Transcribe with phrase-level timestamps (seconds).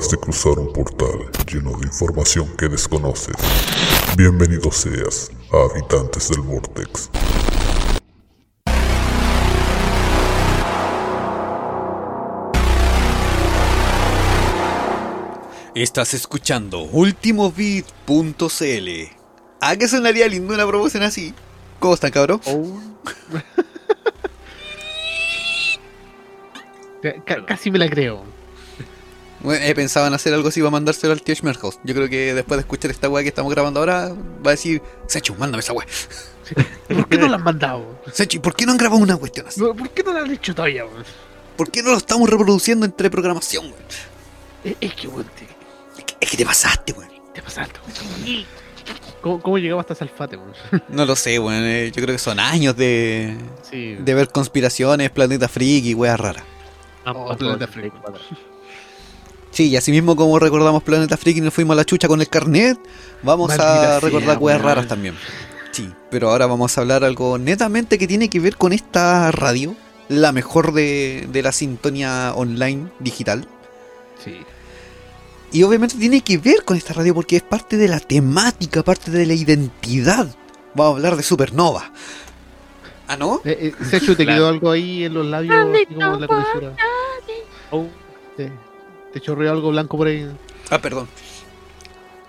[0.00, 3.34] Acabas de cruzar un portal lleno de información que desconoces.
[4.16, 7.10] Bienvenido seas a Habitantes del Vortex.
[15.74, 18.88] Estás escuchando ultimobit.cl.
[19.60, 21.34] ¿A qué sonaría lindo una promoción así?
[21.78, 22.40] ¿Cómo están, cabrón?
[27.24, 28.22] Ca- casi me la creo.
[29.42, 31.78] Bueno, he pensado en hacer algo así para mandárselo al tío Schmerhaus.
[31.84, 34.08] Yo creo que después de escuchar esta weá que estamos grabando ahora,
[34.44, 35.86] va a decir, Sechu, mándame esa weá.
[36.88, 38.00] ¿Por qué no la han mandado?
[38.12, 39.60] Sechu, ¿por qué no han grabado una cuestión así?
[39.60, 40.84] ¿Por qué no la han hecho todavía?
[40.84, 41.04] weón?
[41.56, 43.76] ¿Por qué no lo estamos reproduciendo entre programación, weón?
[44.64, 45.44] Es, es que, weón, te,
[45.98, 47.10] Es que, es que te pasaste, weón.
[47.32, 47.78] te pasaste.
[48.26, 48.44] weón.
[49.22, 50.52] ¿Cómo, ¿Cómo llegamos hasta Salfate, weón?
[50.88, 51.62] No lo sé, weón.
[51.64, 53.36] eh, Yo creo que son años de,
[53.70, 53.94] Sí.
[53.94, 56.44] de ver conspiraciones, planeta freak y weas raras.
[57.06, 57.94] Oh, Planeta Freak.
[59.50, 62.20] Sí, y así mismo como recordamos Planeta Freak y nos fuimos a la chucha con
[62.20, 62.78] el carnet,
[63.22, 64.62] vamos a recordar weón.
[64.62, 65.16] raras también.
[65.72, 69.74] Sí, pero ahora vamos a hablar algo netamente que tiene que ver con esta radio,
[70.08, 73.46] la mejor de, de la sintonía online digital.
[74.24, 74.36] Sí.
[75.52, 79.10] Y obviamente tiene que ver con esta radio porque es parte de la temática, parte
[79.10, 80.28] de la identidad.
[80.74, 81.90] Vamos a hablar de Supernova.
[83.08, 83.40] ¿Ah, no?
[83.44, 84.38] Eh, eh, Sechu, ¿te Claro.
[84.38, 85.56] quedó algo ahí en los labios?
[85.74, 86.76] así como en la?
[87.72, 87.86] Oh,
[88.36, 88.52] ¿Te,
[89.12, 90.28] te chorreó algo blanco por ahí?
[90.70, 91.08] Ah, perdón.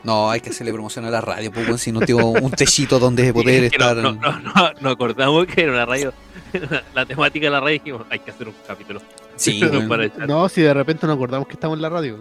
[0.04, 2.98] No, hay que hacerle promoción a la radio, pues, weón, si no tengo un techito
[2.98, 4.04] donde poder es que no, estar.
[4.04, 6.12] no, no, no, nos acordamos que era una radio.
[6.96, 9.02] La temática de la radio dijimos, hay que hacer un capítulo.
[9.36, 9.62] Sí,
[10.28, 12.20] No, si de repente nos acordamos que estamos en la radio.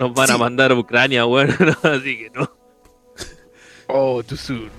[0.00, 2.50] nos van a mandar a Ucrania, bueno, no, así que no.
[3.88, 4.70] Oh, too soon.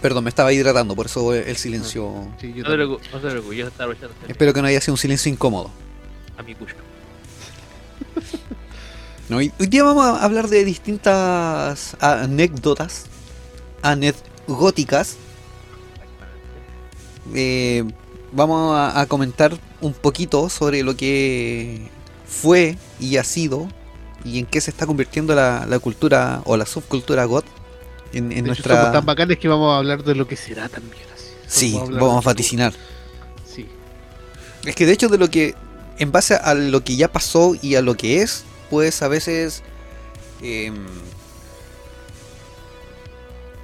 [0.00, 2.28] Perdón, me estaba hidratando, por eso el silencio.
[2.40, 2.76] Sí, yo No te también.
[2.76, 5.70] preocupes, no te preocupes, yo estaba echando Espero que no haya sido un silencio incómodo.
[6.36, 6.74] a mi cuyo.
[9.30, 13.06] No, hoy, hoy día vamos a hablar de distintas anécdotas,
[13.80, 15.16] anecdóticas.
[17.34, 17.84] Eh,
[18.32, 21.88] vamos a, a comentar un poquito sobre lo que
[22.26, 23.66] fue y ha sido
[24.24, 27.46] y en qué se está convirtiendo la, la cultura o la subcultura goth
[28.18, 28.76] en, en nuestra...
[28.76, 31.02] somos tan bacanes que vamos a hablar de lo que será también.
[31.14, 31.70] Así.
[31.70, 32.72] Sí, vamos a del vaticinar.
[33.52, 33.66] Sí.
[34.64, 35.54] Es que de hecho de lo que,
[35.98, 39.62] en base a lo que ya pasó y a lo que es, pues a veces...
[40.42, 40.74] em,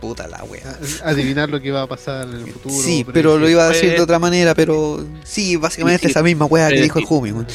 [0.01, 0.79] puta la wea.
[1.05, 2.75] Adivinar lo que va a pasar en el futuro.
[2.75, 6.11] Sí, pero lo iba a decir de Pues- otra manera, pero sí, básicamente Sí, sí.
[6.13, 7.05] esa misma wea que dijo el.
[7.05, 7.33] Jumi.
[7.33, 7.47] weón.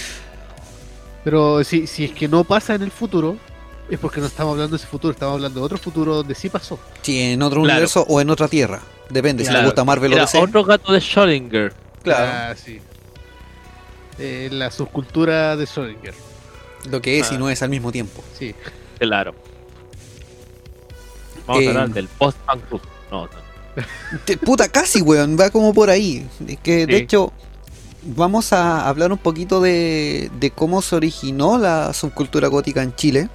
[1.24, 3.38] Pero si, si es que no pasa en el futuro,
[3.90, 6.50] es porque no estamos hablando de ese futuro, estamos hablando de otro futuro donde sí
[6.50, 6.80] pasó.
[7.02, 7.74] Sí, en otro Claro.
[7.78, 8.82] universo o en otra tierra.
[9.10, 9.64] Depende, si Claro.
[9.64, 10.38] le gusta Marvel o DC.
[10.40, 11.74] otro gato de Schrödinger.
[12.04, 12.80] Claro, Ah, sí.
[14.18, 16.14] Eh, la subcultura de Schrödinger.
[16.90, 17.38] lo que es y Ah.
[17.40, 18.24] no es al mismo tiempo.
[18.38, 18.54] Sí.
[19.00, 19.36] Claro.
[21.48, 22.82] Vamos Eh, a hablar del post-punk.
[23.12, 23.30] No, no.
[24.26, 26.26] Te- puta, casi, weón, va como por ahí.
[26.48, 27.34] Es que, de hecho,
[28.04, 33.30] vamos a hablar un poquito de, de cómo se originó la subcultura gótica en Chile.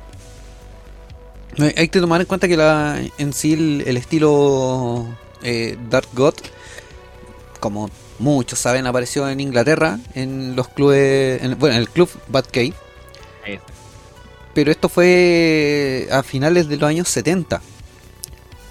[1.76, 5.06] Hay que tomar en cuenta que la, en sí el, el estilo
[5.42, 6.40] eh, Dark Goth,
[7.58, 12.72] como muchos saben, apareció en Inglaterra, en los clubes, en- bueno, en el club Batcave.
[13.44, 13.58] Ahí.
[14.54, 17.60] Pero esto fue a finales de los años 70.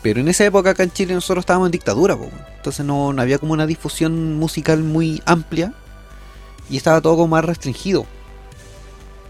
[0.02, 3.22] Pero en esa época acá en Chile nosotros estábamos en dictadura, po, entonces no, no
[3.22, 5.74] había como una difusión musical muy amplia
[6.70, 8.06] y estaba todo como más restringido.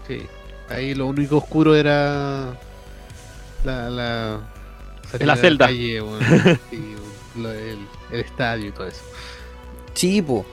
[0.06, 0.22] Sí.
[0.68, 2.56] Ahí lo único oscuro era
[3.64, 4.40] la, la,
[5.18, 5.66] La celda.
[5.66, 5.98] calle,
[7.36, 7.78] lo- el,
[8.12, 9.00] el estadio y todo eso.
[9.94, 10.44] Sí, po.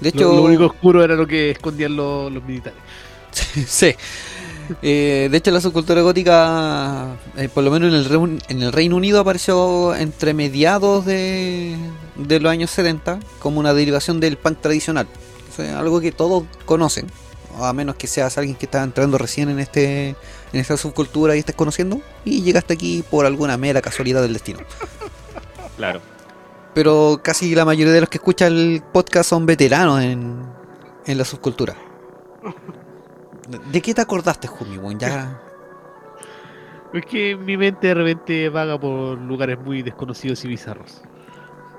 [0.00, 2.78] De Lo- hecho, lo, único oscuro era lo que escondían los, los militares.
[3.66, 3.94] sí.
[4.80, 8.72] Eh, de hecho, la subcultura gótica, eh, por lo menos en el, Reun- en el
[8.72, 11.76] Reino Unido, apareció entre mediados de,
[12.16, 15.06] de los años 70 como una derivación del punk tradicional.
[15.52, 17.06] O sea, algo que todos conocen,
[17.60, 20.16] a menos que seas alguien que está entrando recién en este
[20.52, 24.60] en esta subcultura y estés conociendo, y llegaste aquí por alguna mera casualidad del destino.
[25.76, 26.00] Claro.
[26.74, 30.42] Pero casi la mayoría de los que escuchan el podcast son veteranos en,
[31.06, 31.74] en la subcultura.
[33.48, 34.78] ¿De- ¿De qué te acordaste, Jumi?
[34.98, 35.40] Ya...
[36.92, 41.00] Es que mi mente de repente vaga por lugares muy desconocidos y bizarros.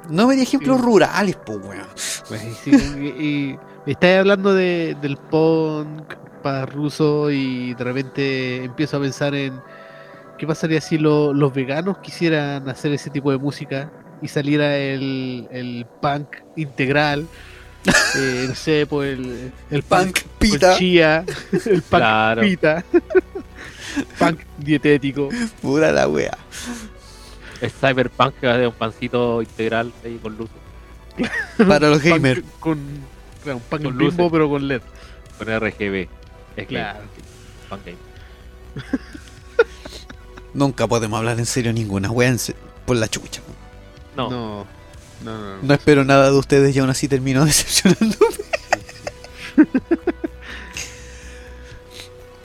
[0.09, 0.83] No me di ejemplos Sí.
[0.83, 1.87] rurales, po, weón.
[2.27, 7.83] Pues, y, sí, y- y me estáis hablando de, del punk para ruso y de
[7.83, 9.61] repente empiezo a pensar en
[10.37, 13.91] qué pasaría si lo- los veganos quisieran hacer ese tipo de música
[14.21, 17.27] y saliera el, el punk integral
[18.15, 20.77] eh, no sé, pues el, el Punk pita.
[20.77, 22.41] chía, el punk Claro.
[22.41, 22.83] pita,
[24.19, 25.27] punk dietético.
[25.61, 26.37] Pura la wea.
[27.63, 30.55] El Cyberpunk que va a ser un pancito integral ahí con luces.
[31.67, 32.41] Para los gamers.
[32.59, 32.79] Con,
[33.43, 34.29] claro, un punk Con bimbo, luces.
[34.31, 34.81] pero con LED.
[35.37, 36.07] Con RGB.
[36.57, 36.99] Es Claro.
[37.69, 37.97] Punk game.
[40.53, 42.35] Nunca podemos hablar en serio ninguna wea
[42.85, 43.41] por la chucha.
[44.17, 44.67] No, No,
[45.23, 45.55] no, no.
[45.57, 45.63] no.
[45.63, 48.35] No espero nada de ustedes y aún así termino decepcionándome.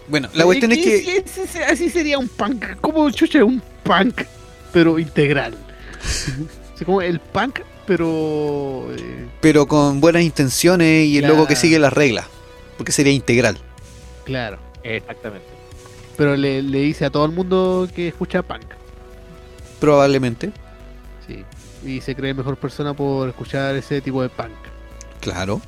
[0.09, 0.99] bueno, la cuestión es que.
[1.01, 2.77] Sí, sí, sí, así sería un punk.
[2.81, 4.23] como chucha un punk,
[4.73, 5.55] pero integral?
[6.75, 8.89] Así como el punk, pero.
[8.97, 12.27] eh, Pero con buenas intenciones y el logo que sigue las reglas.
[12.77, 13.59] Porque sería integral.
[14.25, 14.59] claro.
[14.83, 15.47] exactamente.
[16.17, 18.65] Pero le, le dice a todo el mundo que escucha punk.
[19.81, 20.51] Probablemente.
[21.27, 21.45] Sí.
[21.85, 24.51] Y se cree mejor persona por escuchar ese tipo de punk.
[25.21, 25.61] Claro.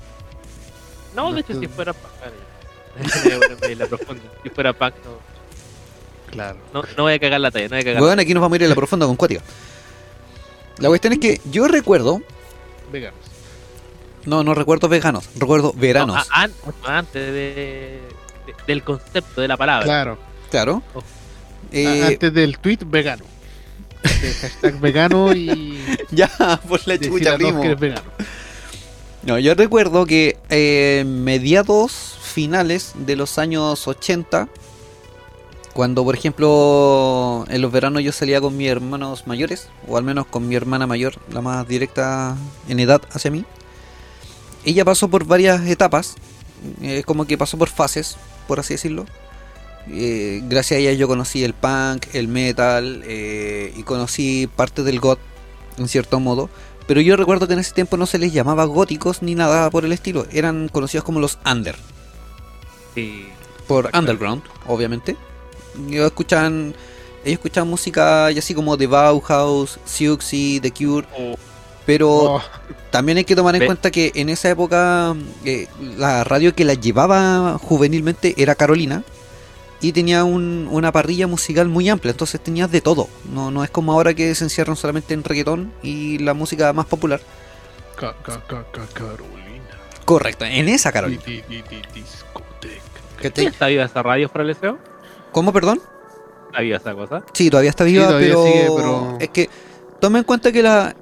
[1.15, 2.13] No, de hecho, si fuera punk.
[3.61, 3.77] vale.
[3.77, 4.23] la profunda.
[4.43, 5.30] Si fuera punk, no,
[6.31, 6.59] Claro.
[6.73, 7.65] no, no voy a cagar la talla.
[7.67, 9.43] No voy a cagar Bueno, aquí nos vamos a ir a la profunda con Cuática.
[10.79, 12.21] La cuestión es que yo recuerdo.
[12.93, 13.19] Veganos.
[14.27, 15.29] No, no recuerdo veganos.
[15.37, 16.17] Recuerdo veranos.
[16.17, 16.53] No, a- an-
[16.87, 18.01] antes de, de-
[18.67, 19.85] del concepto de la palabra.
[19.85, 20.19] Claro.
[20.51, 20.83] claro.
[20.95, 21.03] Oh.
[21.73, 23.25] Eh, Antes del tweet vegano.
[24.03, 25.79] De hashtag vegano y
[26.11, 26.29] ya,
[26.69, 27.61] por la chucha, primo.
[27.61, 28.03] que eres vegano.
[29.23, 34.49] No, yo recuerdo que eh, mediados finales de los años 80,
[35.73, 40.27] cuando por ejemplo en los veranos yo salía con mis hermanos mayores, o al menos
[40.27, 42.37] con mi hermana mayor, la más directa
[42.69, 43.45] en edad hacia mí,
[44.65, 46.17] ella pasó por varias etapas,
[46.83, 49.07] eh, como que pasó por fases, por así decirlo.
[49.89, 55.01] Eh, gracias a ella yo conocí el punk, el metal eh, y conocí parte del
[55.01, 55.19] goth
[55.79, 56.51] en cierto modo.
[56.87, 59.85] Pero yo recuerdo que en ese tiempo no se les llamaba góticos ni nada por
[59.85, 60.27] el estilo.
[60.33, 61.77] Eran conocidos como los under.
[62.95, 63.27] Sí.
[63.67, 65.17] Por underground, obviamente.
[65.89, 66.75] Ellos escuchaban,
[67.25, 71.07] ellos escuchaban música ya así como de Bauhaus, Siouxsie, The Cure.
[71.87, 72.43] Pero Oh,
[72.91, 75.67] también hay que tomar en Ve- cuenta que en esa época eh,
[75.97, 79.03] la radio que la llevaba juvenilmente era Carolina.
[79.83, 83.09] Y tenía un- una parrilla musical muy amplia, entonces tenías de todo.
[83.33, 86.85] No, no es como ahora que se encierran solamente en reggaetón y la música más
[86.87, 87.21] popular.
[87.97, 89.79] ca- ca- ca- ca- Carolina.
[90.05, 91.23] Correcto, en esa Carolina.
[91.25, 92.81] Di- di- di- discoteca.
[93.23, 93.47] ¿Cachai?
[93.47, 94.79] ¿Está viva esa radio para el deseo?
[95.33, 95.81] ¿Cómo, perdón?
[96.47, 97.23] ¿Está viva esa cosa?
[97.33, 98.45] Sí, todavía está viva, todavía pero...
[98.45, 99.49] sigue, pero- es que
[100.01, 100.97] toma en cuenta que la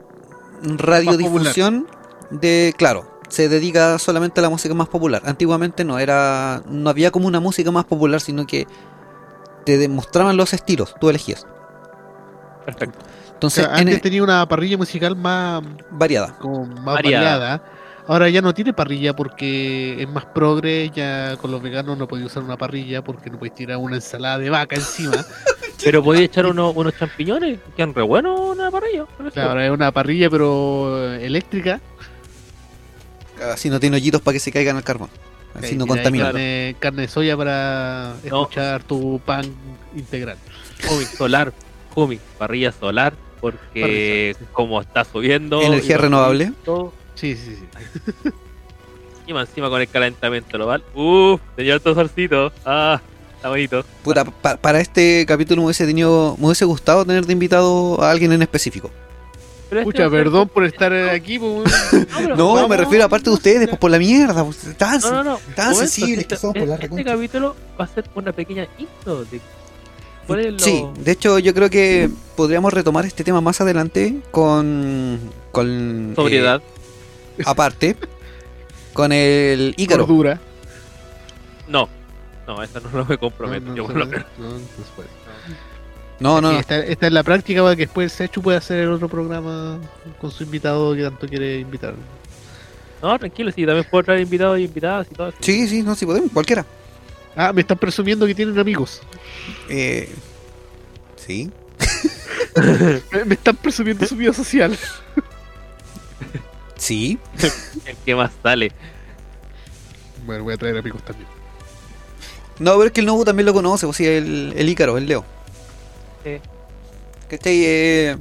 [0.62, 1.86] radiodifusión
[2.30, 5.22] de, claro, se dedica solamente a la música más popular.
[5.24, 8.66] Antiguamente no era, no había como una música más popular, sino que
[9.64, 11.46] te demostraban los estilos, tú elegías.
[12.64, 12.98] Perfecto.
[12.98, 16.36] O Entonces, sea, en- antes tenía una parrilla musical más, variada.
[16.38, 17.38] como más Variada.
[17.38, 17.62] variada.
[18.08, 20.90] Ahora ya no tiene parrilla porque es más progre.
[20.94, 24.38] Ya con los veganos no podéis usar una parrilla porque no podéis tirar una ensalada
[24.38, 25.12] de vaca encima.
[25.84, 29.04] Pero podía echar uno- unos champiñones, quedan re buenos en una parrilla.
[29.32, 31.80] Claro, ahora es una parrilla pero eléctrica.
[33.52, 35.08] Así no tiene hoyitos para que se caigan al carbón.
[35.54, 36.26] Así no contamina.
[36.26, 38.42] Carne, carne de soya para No.
[38.42, 39.44] escuchar tu pan
[39.94, 40.36] integral.
[40.88, 41.52] Jumi, solar,
[41.94, 45.62] Jumi, parrilla solar, porque como está subiendo.
[45.62, 46.52] Energía renovable.
[46.64, 48.30] todo, Sí, sí, sí.
[49.26, 50.82] Y más encima con el calentamiento global.
[50.94, 52.50] Uff, tenía harto solcito.
[52.64, 52.98] Ah,
[53.36, 53.84] está bonito.
[54.02, 58.10] Puta, pa- para este capítulo me hubiese tenido, me hubiese gustado tener de invitado a
[58.10, 58.90] alguien en específico.
[59.68, 61.38] Pero este Escucha, va a ser- perdón por estar aquí.
[61.38, 61.70] pues,
[62.38, 65.24] No, vamos- me refiero aparte de ustedes, pues por la mierda, pues, tan, No, no,
[65.24, 65.40] no.
[65.54, 67.04] tan momento, sensibles este- que son por la Este reconcha.
[67.04, 69.42] capítulo va a ser una pequeña intro de.
[70.26, 74.14] ¿Cuál es lo- Sí, de hecho yo creo que podríamos retomar este tema más adelante
[74.30, 75.18] con,
[75.52, 76.62] con Sobriedad.
[76.64, 76.77] eh,
[77.44, 77.96] aparte,
[78.92, 80.06] con el Ícaro.
[80.06, 80.40] Cordura.
[81.68, 81.88] No,
[82.46, 83.66] no, eso no lo me comprometo.
[83.66, 84.18] No, no no, no.
[86.20, 89.78] No, no, está en la práctica para que después Sechu pueda hacer el otro programa
[90.20, 91.94] con su invitado que tanto quiere invitar.
[93.00, 95.38] No, tranquilo, sí, también puedo traer invitados y invitadas y todo eso.
[95.40, 96.66] Sí, sí, no, sí podemos, cualquiera.
[97.36, 99.00] Ah, me están presumiendo que tienen amigos.
[99.68, 100.12] Eh,
[101.16, 101.50] sí.
[103.12, 104.76] Me, me están presumiendo su vida social.
[106.78, 107.18] Sí.
[107.84, 108.72] El que más sale.
[110.24, 111.28] Bueno, voy a traer amigos también.
[112.58, 115.06] No, pero es que el Nobu también lo conoce, o sea, el, el Ícaro, el
[115.06, 115.24] Leo.
[116.24, 116.40] Sí.
[117.30, 117.62] ¿Cachai?
[117.64, 118.16] Eh,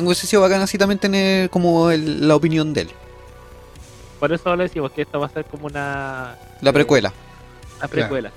[0.00, 2.90] hubiese sido bacán así también tener como el- la opinión de él.
[4.18, 7.12] Por eso le decimos que esta va a ser como una, La precuela.
[7.78, 8.32] una precuela.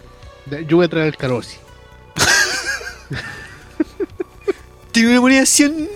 [0.67, 1.55] Yo voy a traer el Carosi.
[4.91, 5.89] ¿Tiene una moneda 100?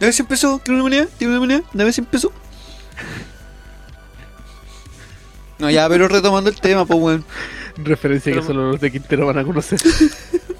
[0.00, 2.32] Una vez empezó, tiene una manera, tiene una manera, una vez empezó.
[5.58, 7.24] No, ya, pero retomando el tema, pues, weón.
[7.76, 9.78] Referencia que solo los de Quintero van a conocer.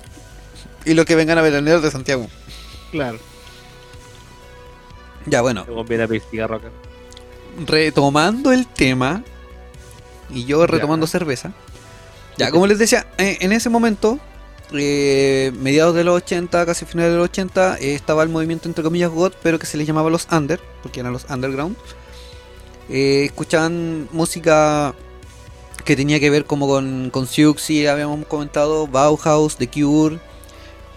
[0.85, 2.28] y los que vengan a veranear de Santiago.
[2.90, 3.18] Claro.
[5.25, 5.64] Ya, bueno.
[7.66, 9.25] Retomando el tema,
[10.28, 11.52] y yo retomando cerveza.
[12.37, 14.20] Ya, como les decía, eh, en ese momento
[14.73, 18.85] eh, mediados de los 80, casi finales de los 80, eh, estaba el movimiento entre
[18.85, 21.77] comillas God, pero que se les llamaba los Under, porque eran los Underground.
[22.89, 24.95] Eh, escuchaban música
[25.85, 30.19] que tenía que ver como con, con Siouxsie, habíamos comentado, Bauhaus, The Cure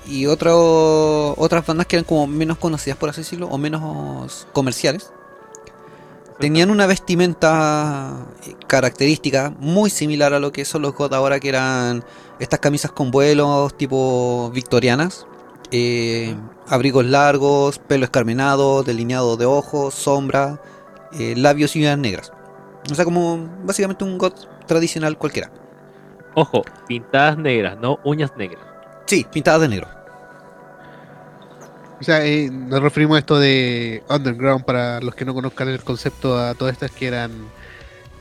[0.06, 5.12] y otro, otras bandas que eran como menos conocidas, por así decirlo, o menos comerciales.
[6.40, 11.50] Tenían una vestimenta eh, característica muy similar a lo que son los God ahora, que
[11.50, 12.04] eran
[12.40, 15.28] estas camisas con vuelos tipo victorianas,
[15.72, 16.36] eh,
[16.68, 20.62] abrigos largos, pelo escarmenado, delineado de ojos, sombra,
[21.14, 22.32] eh, labios y uñas negras.
[22.92, 24.34] O sea, como básicamente un God
[24.68, 25.52] tradicional cualquiera.
[26.36, 28.64] Ojo, pintadas negras, no uñas negras.
[29.06, 29.88] Sí, pintadas de negro.
[32.04, 35.82] O sea, eh, nos referimos a esto de underground para los que no conozcan el
[35.82, 37.32] concepto a todas estas que eran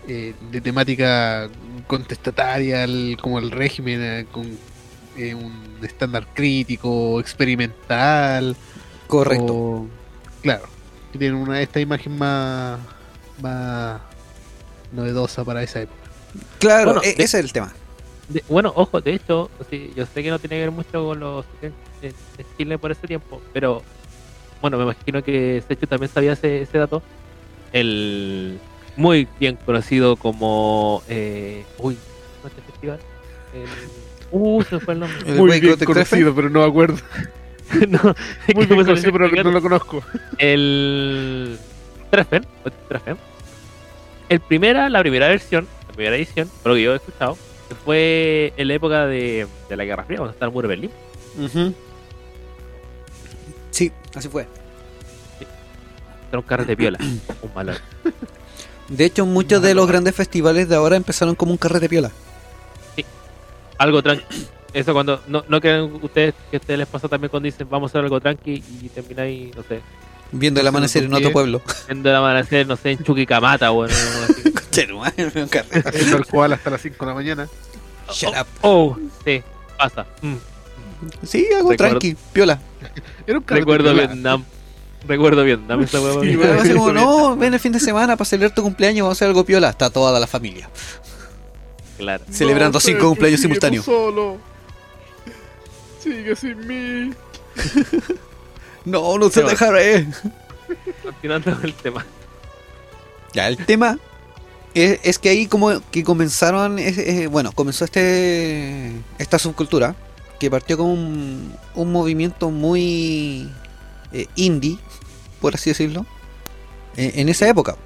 [0.06, 1.48] eh, de temática
[1.88, 4.46] contestataria, el- como el régimen, eh, con
[5.16, 8.54] eh, un estándar crítico, experimental.
[9.08, 9.52] Correcto.
[9.52, 9.86] o-
[10.42, 10.62] claro,
[11.10, 12.78] que tienen una, esta imagen más,
[13.42, 14.00] más
[14.92, 15.98] novedosa para esa época.
[16.60, 17.72] Claro, Bueno, e- de- ese es el tema.
[18.28, 21.18] De- bueno, ojo, de hecho, sí, yo sé que no tiene que ver mucho con
[21.18, 21.44] los
[22.02, 22.14] en,
[22.56, 23.82] Chile por ese tiempo, pero
[24.60, 27.02] bueno, me imagino que Sechu también sabía ese, ese dato.
[27.72, 28.58] El
[28.96, 31.02] muy bien conocido como.
[31.08, 31.96] Eh, uy,
[32.36, 33.00] ¿cómo es este festival?
[33.54, 33.68] El,
[34.30, 35.18] uh, se me fue el nombre.
[35.26, 36.98] ¿El Muy bien conocido, pero no me acuerdo.
[37.88, 38.14] no,
[38.54, 39.46] Muy bien conocido, pero explicar.
[39.46, 40.02] no lo conozco.
[40.38, 41.58] el
[42.10, 42.46] Treffen,
[42.88, 43.16] Treffen,
[44.28, 47.74] el primera, la primera versión, la primera edición, por lo que yo he escuchado, que
[47.74, 50.90] fue en la época de, de la Guerra Fría, cuando estaba el muro de Berlín.
[51.38, 51.74] Ujú.
[53.72, 54.46] Sí, así fue.
[56.30, 57.76] Era un carrete piola, un malón.
[58.88, 62.12] De hecho, muchos de los grandes festivales de ahora empezaron como un carrete piola.
[63.78, 64.24] Algo tranqui.
[64.72, 67.90] Eso cuando, no, no crean ustedes que a ustedes les pasa también cuando dicen vamos
[67.90, 69.82] a hacer algo tranqui y termináis, no sé,
[70.32, 71.62] Viendo el amanecer ¿por en otro pueblo.
[71.86, 73.92] viendo el amanecer, no sé, en Chuquicamata, bueno.
[74.72, 77.48] Yendo al cual hasta las 5 de la mañana.
[78.10, 78.46] Shut up.
[78.62, 79.42] Oh, sí,
[79.76, 80.06] pasa.
[80.22, 80.36] Mm.
[81.26, 82.60] Sí, algo Recuerdo- tranqui, piola.
[83.26, 84.06] Era un carrete Recuerdo piola.
[84.06, 84.44] Vietnam.
[85.06, 86.20] Recuerdo Vietnam esa hueá.
[86.20, 89.04] Sí, Y bueno, así como, no, ven el fin de semana para celebrar tu cumpleaños,
[89.04, 89.70] vamos a hacer algo piola.
[89.70, 90.68] Está toda la familia.
[91.98, 92.24] Claro.
[92.30, 93.84] Celebrando cinco cumpleaños simultáneos.
[93.84, 94.38] solo.
[96.00, 97.12] Sigue sin mí.
[98.84, 100.06] No, no se Pero- dejaré.
[101.02, 102.04] Continuando con el tema.
[103.34, 103.98] Ya, el tema
[104.74, 109.94] es, es que ahí como que comenzaron, es- es- bueno, comenzó este esta subcultura
[110.42, 113.48] que partió con un, movimiento muy
[114.12, 114.76] eh, indie,
[115.40, 116.04] por así decirlo,
[116.96, 117.76] eh, en esa época.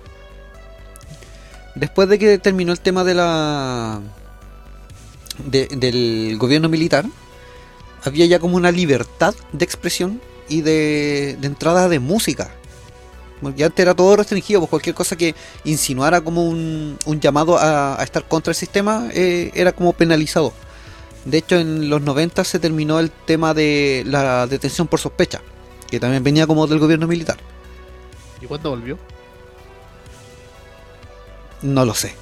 [1.75, 4.01] Después de que terminó el tema de la
[5.45, 7.05] de- del gobierno militar,
[8.03, 12.51] había ya como una libertad de expresión y de, entrada de música.
[13.43, 15.35] Porque antes era todo restringido, pues cualquier cosa que
[15.65, 20.55] insinuara como un, un llamado a, a estar contra el sistema eh, era como penalizado.
[21.27, 25.41] De hecho, en los 90 se terminó el tema de la detención por sospecha,
[25.91, 27.37] que también venía como del gobierno militar.
[28.41, 28.99] ¿Y cuándo volvió?
[31.63, 32.15] No lo sé.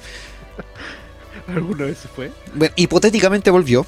[1.47, 2.31] ¿Alguna vez se fue?
[2.53, 3.85] Bueno, hipotéticamente volvió,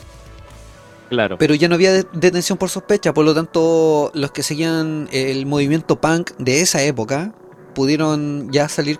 [1.09, 1.37] Claro.
[1.37, 5.45] pero ya no había de- detención por sospecha, por lo tanto los que seguían el
[5.45, 7.33] movimiento punk de esa época
[7.73, 8.99] pudieron ya salir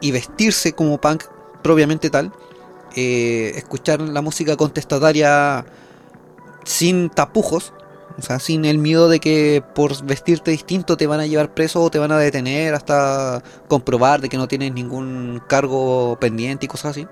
[0.00, 1.24] y vestirse como punk
[1.62, 2.32] propiamente tal,
[2.96, 5.64] eh, escuchar la música contestataria
[6.64, 7.72] sin tapujos,
[8.18, 11.82] o sea, sin el miedo de que por vestirte distinto te van a llevar preso
[11.82, 16.68] o te van a detener hasta comprobar de que no tienes ningún cargo pendiente y
[16.68, 17.06] cosas así.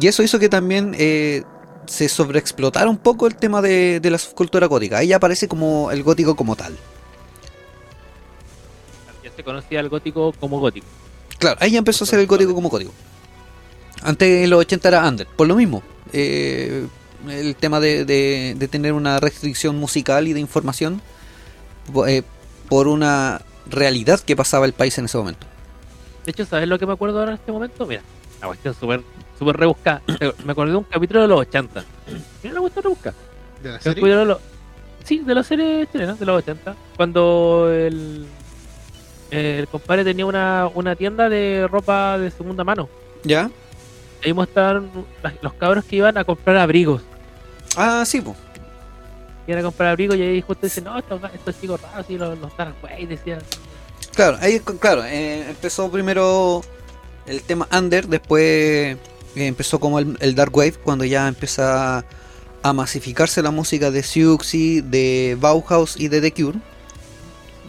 [0.00, 1.42] Y eso hizo que también eh,
[1.86, 4.98] se sobreexplotara un poco el tema de, de la subcultura gótica.
[4.98, 6.76] Ahí aparece como el gótico como tal.
[9.22, 10.86] Ya se conocía el gótico como gótico.
[11.38, 12.92] Claro, ahí ya empezó a ser el gótico como código.
[14.02, 15.82] Antes en los 80 era under, por lo mismo.
[16.12, 16.86] Eh,
[17.28, 21.00] el tema de, de- de tener una restricción musical y de información
[22.08, 22.22] eh,
[22.68, 23.40] por una
[23.70, 25.46] realidad que pasaba el país en ese momento.
[26.24, 27.86] De hecho, ¿sabes lo que me acuerdo ahora en este momento?
[27.86, 28.02] Mira,
[28.40, 29.02] la cuestión súper
[29.38, 30.02] súper rebuscada.
[30.44, 31.84] me acordé de un capítulo de los 80.
[32.42, 33.16] Mira la cuestión rebuscada.
[33.62, 34.16] ¿De la serie?
[34.16, 34.38] de los-
[35.04, 36.76] Sí, de la serie chilena, de los 80.
[36.96, 38.24] Cuando el,
[39.32, 42.88] el compadre tenía una, una tienda de ropa de segunda mano.
[43.24, 43.50] ¿Ya?
[44.24, 44.90] Ahí mostraron
[45.40, 47.02] los cabros que iban a comprar abrigos.
[47.76, 48.36] Ah, sí, pues.
[49.46, 52.38] Iban a comprar abrigos y ahí justo dicen, no, estos, estos chicos raros, y los,
[52.38, 52.52] los
[52.82, 53.40] Wave, decían.
[54.14, 56.62] Claro, ahí claro, eh, empezó primero
[57.26, 58.96] el tema Under, después eh,
[59.34, 62.04] empezó como el, el Dark Wave, cuando ya empieza
[62.62, 66.58] a masificarse la música de Siouxsie, de Bauhaus y de The Cure,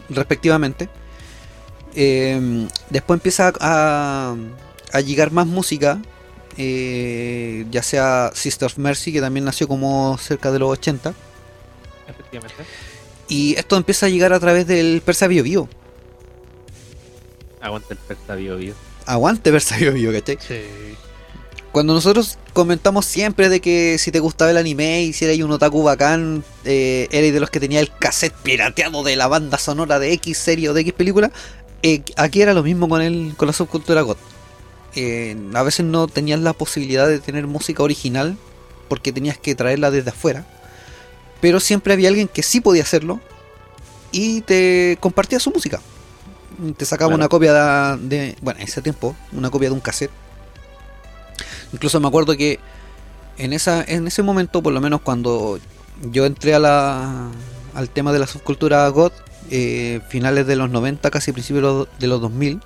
[0.09, 0.89] respectivamente.
[1.95, 4.35] Eh, después empieza a,
[4.91, 5.99] a llegar más música,
[6.57, 11.13] eh, ya sea Sister of Mercy, que también nació como cerca de los 80,
[12.07, 12.63] Efectivamente.
[13.27, 15.69] y esto empieza a llegar a través del Persa Bio Bio.
[17.61, 18.73] Aguanta el persa bio, bio.
[19.05, 20.37] Aguante Persa Bio Bio, ¿cachai?
[20.45, 20.59] Sí.
[21.71, 25.51] Cuando nosotros comentamos siempre de que si te gustaba el anime y si eras un
[25.51, 29.97] otaku bacán, eh, eres de los que tenía el cassette pirateado de la banda sonora
[29.97, 31.31] de X serie o de X película,
[31.81, 34.17] eh, aquí era lo mismo con, el, con la subcultura GOT.
[34.95, 38.37] Eh, a veces no tenías la posibilidad de tener música original
[38.89, 40.45] porque tenías que traerla desde afuera,
[41.41, 43.19] pero siempre había alguien que sí podía hacerlo
[44.11, 45.81] y te compartía su música.
[46.77, 47.15] Te sacaba Claro.
[47.17, 47.53] una copia
[47.97, 50.11] de, de- bueno, en ese tiempo, una copia de un cassette.
[51.73, 52.59] Incluso me acuerdo que
[53.37, 55.59] en esa en ese momento, por lo menos cuando
[56.11, 57.29] yo entré a la,
[57.73, 59.11] al tema de la subcultura God,
[59.49, 62.61] eh, finales de los 90, casi principios de los, de los 2000,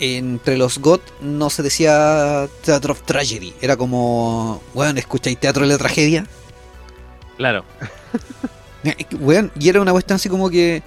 [0.00, 5.68] entre los God no se decía Theatre of Tragedy, era como, bueno, ¿escucháis Teatro de
[5.68, 6.26] la Tragedia?
[7.36, 7.64] Claro.
[9.20, 10.82] Weón, y era una cuestión así como que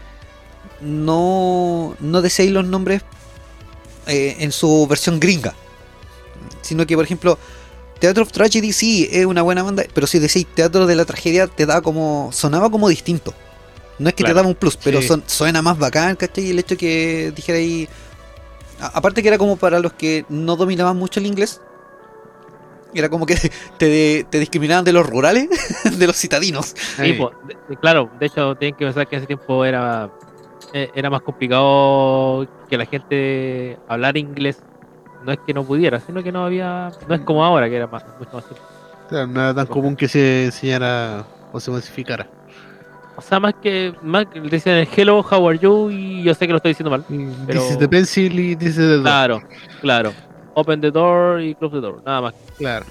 [0.82, 3.04] no, no deseáis los nombres
[4.08, 5.54] eh, en su versión gringa.
[6.62, 7.38] Sino que, por ejemplo,
[8.00, 11.48] Theatre of Tragedy sí es una buena banda, pero si decís Teatro de la Tragedia
[11.48, 12.30] te da como.
[12.34, 13.34] sonaba como distinto.
[14.00, 15.08] No es que te daba un plus, pero Sí.
[15.08, 16.46] son, suena más bacán, ¿cachai?
[16.46, 17.88] Y el hecho que dijera ahí.
[18.86, 21.62] A- Aparte que era como para los que no dominaban mucho el inglés.
[22.94, 23.36] Era como que
[23.78, 25.48] te, te discriminaban de los rurales,
[25.98, 26.68] de los citadinos.
[26.96, 30.10] Sí, de- claro, de hecho tienen que pensar que ese tiempo era
[30.74, 34.58] eh, era más complicado que la gente hablar inglés.
[35.26, 37.88] No es que no pudiera, sino que no había, no es como ahora que era
[37.88, 38.62] más, mucho más simple.
[39.08, 42.28] Claro, no era tan común que se enseñara o se masificara.
[43.16, 46.58] O sea, más que más el hello, how are you y yo sé que lo
[46.58, 47.06] estoy diciendo mal.
[47.46, 49.02] Pero- This is the pencil y this is the door.
[49.04, 49.42] Claro,
[49.82, 50.14] claro.
[50.56, 52.34] Open the door y close the door, nada más.
[52.58, 52.86] Claro.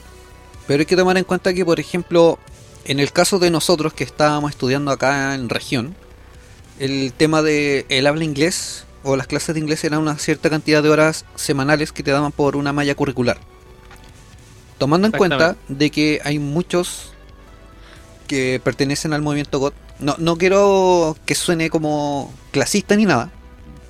[0.67, 2.39] Pero hay que tomar en cuenta que, por ejemplo,
[2.85, 5.95] en el caso de nosotros que estábamos estudiando acá en región,
[6.79, 10.83] el tema de el habla inglés o las clases de inglés eran una cierta cantidad
[10.83, 13.39] de horas semanales que te daban por una malla curricular.
[14.79, 17.13] Tomando en cuenta de que hay muchos
[18.27, 19.75] que pertenecen al movimiento GOT.
[19.99, 23.31] No, no quiero que suene como clasista ni nada.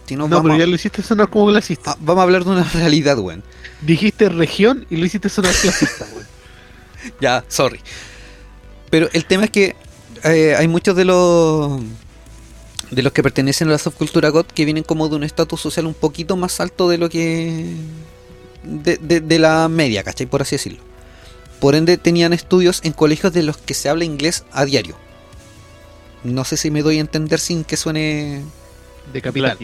[0.07, 1.93] Sino No, pero ya a- lo hiciste sonar como clasista.
[1.93, 3.43] a- vamos a hablar de una realidad, weón.
[3.81, 6.25] Dijiste región y lo hiciste sonar clasista, güey.
[7.21, 7.81] Ya, sorry.
[8.91, 9.75] Pero el tema es que
[10.23, 11.81] eh, hay muchos de los
[12.91, 15.87] de los que pertenecen a la subcultura GOT que vienen como de un estatus social
[15.87, 17.75] un poquito más alto de lo que
[18.63, 20.27] de, de- de la media, ¿cachai?
[20.27, 20.81] Por así decirlo.
[21.59, 24.95] Por ende tenían estudios en colegios de los que se habla inglés a diario.
[26.25, 28.45] No sé si me doy a entender sin que suene...
[29.13, 29.59] De capital.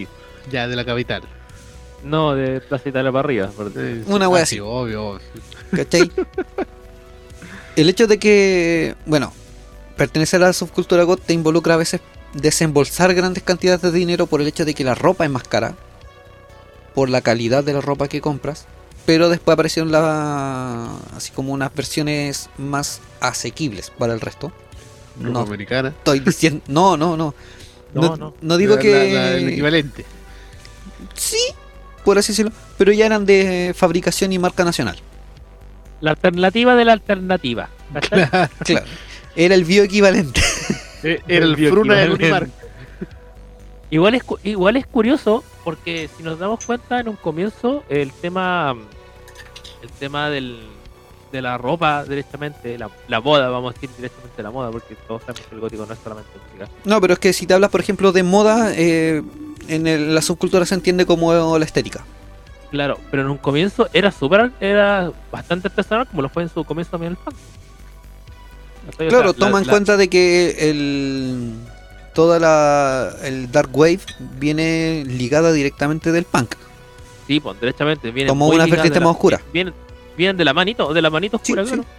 [0.51, 1.23] Ya, de la capital.
[2.03, 3.49] No, de Plaza Italia para arriba.
[3.49, 3.73] por-
[4.07, 4.57] Una wea ah, así.
[4.57, 5.21] sí, Obvio, obvio.
[5.73, 6.11] ¿Cachai?
[7.77, 9.33] El hecho de que, bueno,
[9.97, 12.01] pertenecer a la subcultura GOT te involucra a veces
[12.35, 15.75] desembolsar grandes cantidades de dinero por el hecho de que la ropa es más cara,
[16.94, 18.66] por la calidad de la ropa que compras,
[19.07, 24.53] pero después aparecieron la, así como unas versiones más asequibles para el resto.
[25.18, 25.88] No americana.
[25.90, 27.35] estoy diciendo, no, no, no.
[27.94, 28.57] No, No, no.
[28.59, 30.04] digo La- que la- la- el equivalente.
[31.14, 31.38] sí,
[32.04, 34.96] por así decirlo, pero ya eran de fabricación y marca nacional.
[36.00, 37.68] La alternativa de la alternativa.
[38.64, 38.87] Claro,
[39.35, 40.40] era el bioequivalente.
[41.04, 42.50] Eh, Era el Bio- fruna del.
[43.90, 48.74] Igual es, igual es curioso porque si nos damos cuenta en un comienzo el tema
[49.81, 50.59] el tema del,
[51.33, 55.23] de la ropa directamente, la, la moda, vamos a decir directamente la moda, porque todos
[55.23, 56.69] sabemos que el gótico no es solamente música.
[56.85, 59.23] No, pero es que si te hablas, por ejemplo, de moda, eh,
[59.69, 62.05] en el- la subcultura se entiende como la estética.
[62.71, 66.64] Claro, pero en un comienzo era súper, era bastante artesanal como lo fue en su
[66.64, 67.37] comienzo también el punk.
[68.97, 71.55] Claro, sea, toma en cuenta de que el
[72.14, 74.01] toda la el dark wave
[74.38, 76.55] viene ligada directamente del punk.
[77.27, 78.11] Sí, pues, derechamente.
[78.11, 79.41] Vienen Tomó muy una vertiente más oscura.
[79.53, 79.75] Vienen,
[80.18, 81.68] vienen de la manito, de la manito Sí, oscura, sí.
[81.70, 81.85] claro.
[81.85, 81.94] Sí,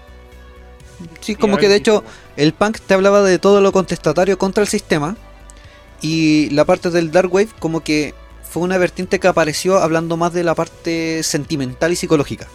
[1.21, 2.03] Sí, como que de hecho
[2.35, 5.15] el punk te hablaba de todo lo contestatario contra el sistema
[6.01, 10.33] y la parte del dark wave como que fue una vertiente que apareció hablando más
[10.33, 12.47] de la parte sentimental y psicológica.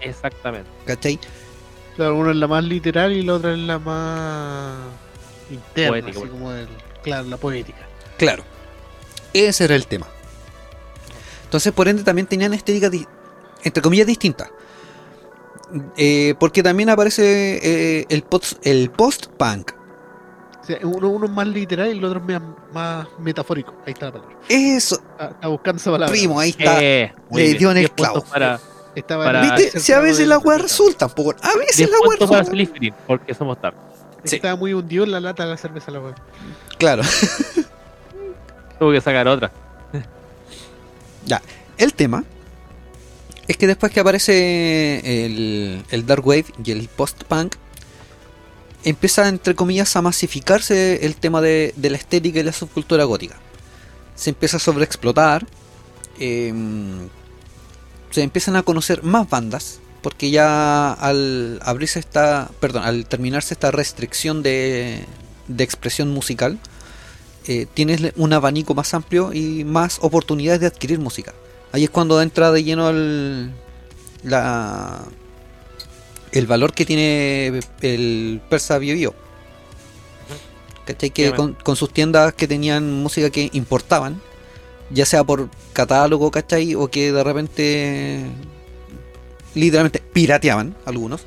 [0.00, 0.70] Exactamente.
[0.86, 1.18] ¿Cachai?
[1.96, 4.78] Claro, uno es la más literal y la otra es la más
[5.50, 6.68] interna, Poética, así como el,
[7.02, 7.86] claro, la poética.
[8.16, 8.42] Claro.
[9.34, 10.06] Ese era el tema.
[11.44, 12.90] Entonces, por ende, también tenían estéticas,
[13.62, 14.48] entre comillas, distintas.
[15.96, 19.72] Eh, porque también aparece eh, el, post, el post-punk.
[20.60, 23.74] O sea, uno, uno es más literal y el otro es más, más metafórico.
[23.86, 24.36] Ahí está la palabra.
[24.48, 26.12] Eso, Está buscando esa palabra.
[26.12, 26.82] primo, ahí está.
[26.82, 28.60] Eh, le dio en el 10 puntos clavo.
[29.06, 29.80] Para, ¿Viste?
[29.80, 32.94] Si a veces la weá resulta, po, a veces 10 la weá resulta.
[33.06, 33.78] Porque somos tarde.
[34.24, 34.36] Sí.
[34.36, 36.14] Estaba muy hundido en la lata de la cerveza la weá.
[36.78, 37.02] Claro.
[38.78, 39.50] Tuve que sacar otra.
[41.78, 42.22] El tema
[43.48, 47.56] es que después que aparece el, el Dark Wave y el post-punk,
[48.84, 53.36] empieza, entre comillas, a masificarse el tema de, de la estética y la subcultura gótica.
[54.14, 55.46] Se empieza a sobreexplotar,
[56.18, 57.08] em,
[58.10, 63.70] se empiezan a conocer más bandas, porque ya al abrirse esta, perdón, al terminarse esta
[63.70, 65.04] restricción de,
[65.48, 66.58] de expresión musical,
[67.46, 71.34] eh, tienes un abanico más amplio y más oportunidades de adquirir música.
[71.72, 73.50] Ahí es cuando entra de lleno el,
[74.22, 75.04] la,
[76.32, 79.14] el valor que tiene el Persa Bio Bio.
[80.84, 81.10] ¿Cachai?
[81.10, 84.20] Que Sí, con, con sus tiendas que tenían música que importaban,
[84.90, 86.74] ya sea por catálogo, ¿cachai?
[86.74, 88.26] O que de repente
[89.54, 91.22] literalmente pirateaban algunos,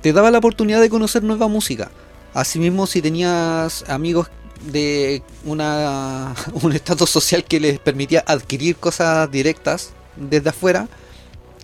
[0.00, 1.90] te daba la oportunidad de conocer nueva música.
[2.32, 4.28] Asimismo, si tenías amigos
[4.64, 10.88] de una, un estatus social que les permitía adquirir cosas directas desde afuera,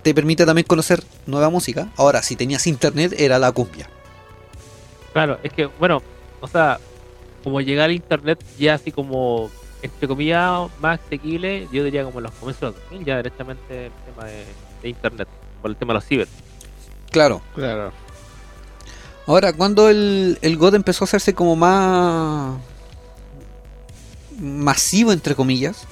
[0.02, 1.88] te permite también conocer nueva música.
[1.96, 3.88] Ahora, si tenías internet, era la cumbia.
[5.12, 6.02] Claro, es que, bueno,
[6.40, 6.78] o sea,
[7.42, 9.50] como llegar al internet ya así como,
[9.82, 13.86] entre comillas, más asequible, yo diría como en los comienzos de los 2000, ya directamente
[13.86, 14.44] el tema de,
[14.82, 15.28] de internet,
[15.60, 16.28] por el tema de los ciber.
[17.10, 17.42] Claro.
[17.54, 17.92] Claro.
[19.26, 22.58] Ahora, cuando el, el God empezó a hacerse como más
[24.40, 25.86] masivo, entre comillas,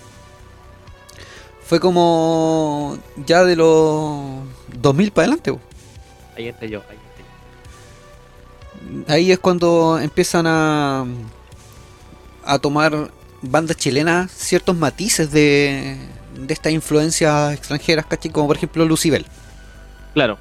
[1.64, 4.42] fue como ya de los
[4.80, 5.54] 2000 para adelante.
[6.37, 7.24] Ahí entré yo, ahí entré
[9.06, 9.12] yo.
[9.14, 11.04] Ahí es cuando empiezan a,
[12.44, 13.11] a tomar
[13.42, 15.98] bandas chilenas ciertos matices de,
[16.34, 18.30] de estas influencias extranjeras, ¿cachai?
[18.30, 19.26] Como por ejemplo Lucibel.
[20.14, 20.38] Claro,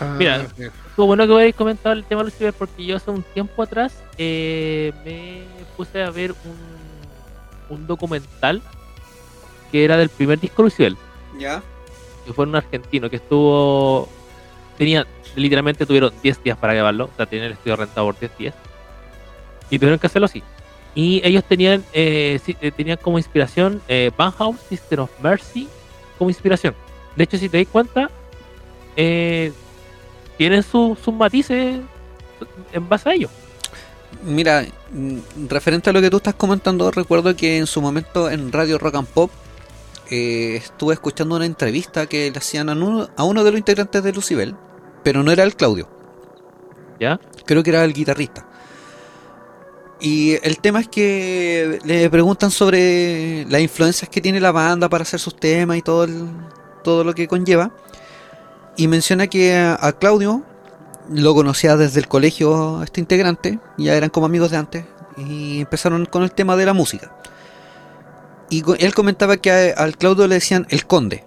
[0.00, 0.46] Ah, Mira.
[0.96, 4.92] bueno que hubierais comentado el tema de ciber porque yo hace un tiempo atrás eh,
[5.04, 5.44] me
[5.76, 6.73] puse a ver un,
[7.68, 8.62] un documental
[9.72, 10.96] que era del primer disco de Lucibel,
[11.38, 11.62] ¿Ya?
[12.24, 14.08] que fue un argentino que estuvo.
[14.78, 18.38] Tenía, literalmente tuvieron 10 días para grabarlo, o sea, tenían el estudio rentado por 10
[18.38, 18.54] días.
[19.70, 20.42] Y tuvieron que hacerlo así.
[20.94, 25.68] Y ellos tenían eh, sí, eh, tenían como inspiración eh, House System of Mercy
[26.18, 26.74] como inspiración.
[27.16, 28.10] De hecho, si te das cuenta,
[28.96, 29.52] eh,
[30.38, 31.80] tienen su- sus matices
[32.72, 33.28] en base a ello.
[34.22, 34.64] Mira,
[35.48, 38.94] referente a lo que tú estás comentando, recuerdo que en su momento en Radio Rock
[38.96, 39.30] and Pop
[40.10, 44.02] eh, estuve escuchando una entrevista que le hacían a uno, a uno de los integrantes
[44.02, 44.54] de Lucibel,
[45.02, 45.88] pero no era el Claudio,
[47.00, 47.18] ¿Ya?
[47.46, 48.46] creo que era el guitarrista.
[50.00, 55.02] Y el tema es que le preguntan sobre las influencias que tiene la banda para
[55.02, 56.28] hacer sus temas y todo, el-
[56.82, 57.70] todo lo que conlleva.
[58.76, 60.42] Y menciona que a, a Claudio
[61.10, 64.84] lo conocía desde el colegio este integrante, ya eran como amigos de antes,
[65.16, 67.12] y empezaron con el tema de la música.
[68.50, 71.24] Y él comentaba que a- al Claudio le decían el conde.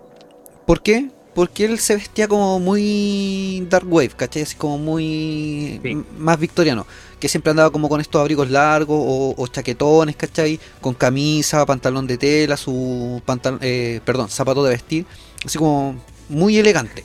[0.65, 1.09] ¿Por qué?
[1.33, 4.41] Porque él se vestía como muy dark wave, ¿cachai?
[4.43, 5.97] Así como muy Sí.
[6.17, 6.85] más victoriano.
[7.19, 10.59] Que siempre andaba como con estos abrigos largos o, o chaquetones, ¿cachai?
[10.81, 13.59] Con camisa, pantalón de tela, su pantalón,
[14.03, 15.05] perdón, zapato de vestir.
[15.45, 15.95] Así como
[16.29, 17.03] muy elegante.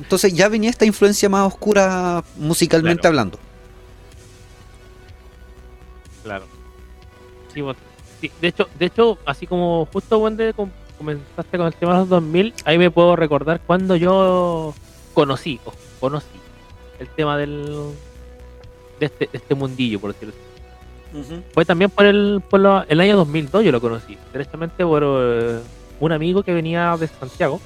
[0.00, 3.08] Entonces ya venía esta influencia más oscura musicalmente Claro.
[3.12, 3.38] hablando.
[6.24, 6.44] Claro.
[7.52, 7.78] Sí, bueno,
[8.20, 11.98] sí, de hecho, de hecho, así como justo cuando com- comenzaste con el tema de
[12.00, 14.74] los 2000, ahí me puedo recordar cuando yo
[15.14, 16.26] conocí, o conocí
[16.98, 17.90] el tema del
[19.00, 21.42] de este, de este mundillo, por decirlo así.
[21.54, 25.58] Fue también por el, por la- el año 2002 yo lo conocí, directamente por eh,
[25.98, 27.60] un amigo que venía de Santiago.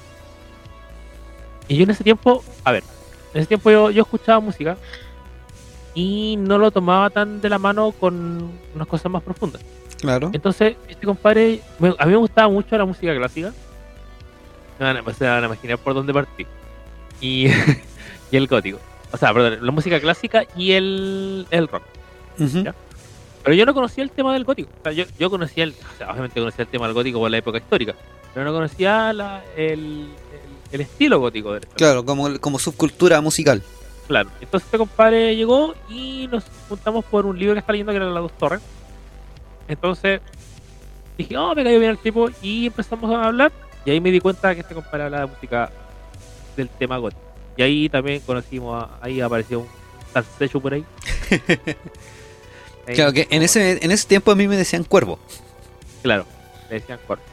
[1.69, 2.83] Y yo en ese tiempo, a ver,
[3.33, 4.77] en ese tiempo yo, yo escuchaba música
[5.95, 9.63] y no lo tomaba tan de la mano con unas cosas más profundas.
[10.01, 10.31] Claro.
[10.33, 13.53] Entonces, este compadre, me- a mí me gustaba mucho la música clásica.
[14.79, 16.47] Van a, se van a imaginar por dónde partí.
[17.21, 17.47] Y,
[18.31, 18.79] y el gótico.
[19.13, 21.85] O sea, perdón, la música clásica y el, el rock.
[22.39, 22.75] Ya.
[23.45, 24.71] Pero yo no conocía el tema del gótico.
[24.81, 25.71] O sea, yo, yo conocía el.
[25.71, 27.95] O sea, obviamente conocía el tema del gótico por la época histórica.
[28.35, 30.09] Pero no conocía la- el,
[30.75, 33.63] el, estilo gótico del Claro, como, como subcultura musical.
[34.07, 34.29] Claro.
[34.41, 38.07] Entonces este compadre llegó y nos juntamos por un libro que está leyendo que era
[38.07, 38.61] Las dos torres.
[39.69, 40.21] Entonces
[41.17, 43.53] dije, oh, me cayó bien el tipo y empezamos a hablar.
[43.85, 45.71] Y ahí me di cuenta que este compadre hablaba de música
[46.57, 47.23] del tema gótico.
[47.57, 49.67] Y ahí también conocimos, a- ahí apareció un
[50.13, 50.85] tal Sechu por ahí.
[52.87, 55.19] Ahí Claro que en ese, en ese tiempo a mí me decían cuervo.
[56.03, 56.27] Claro,
[56.69, 57.25] le decían corto.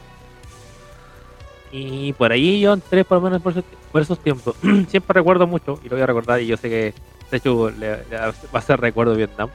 [1.72, 4.54] Y por ahí yo entré por lo menos por esos, por esos tiempos.
[4.88, 6.94] Siempre recuerdo mucho, y lo voy a recordar, y yo sé que
[7.30, 9.48] de hecho le, le va a ser recuerdo Vietnam.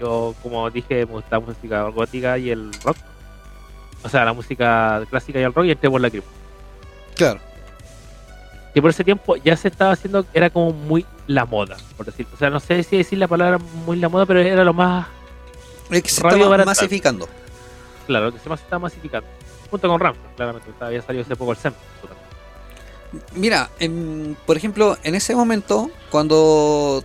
[0.00, 2.96] Yo, como dije, me gusta la música gótica y el rock.
[4.04, 6.30] O sea, la música clásica y el rock, y entré por la cripta.
[7.16, 7.40] Claro.
[8.74, 12.32] Y por ese tiempo ya se estaba haciendo, era como muy la moda, por decirlo.
[12.34, 15.06] O sea, no sé si decir la palabra muy la moda, pero era lo más,
[15.90, 17.26] Es que se estaba masificando.
[18.06, 19.26] claro, lo que se más estaba masificando.
[19.70, 20.70] Junto con Ramsey, claramente.
[20.80, 21.72] Había salido hace poco el SEM.
[23.34, 27.02] Mira, en- por ejemplo, en ese momento, cuando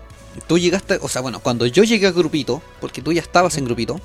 [0.47, 3.65] tú llegaste, o sea, bueno, cuando yo llegué a Grupito, porque tú ya estabas en
[3.65, 4.00] Grupito,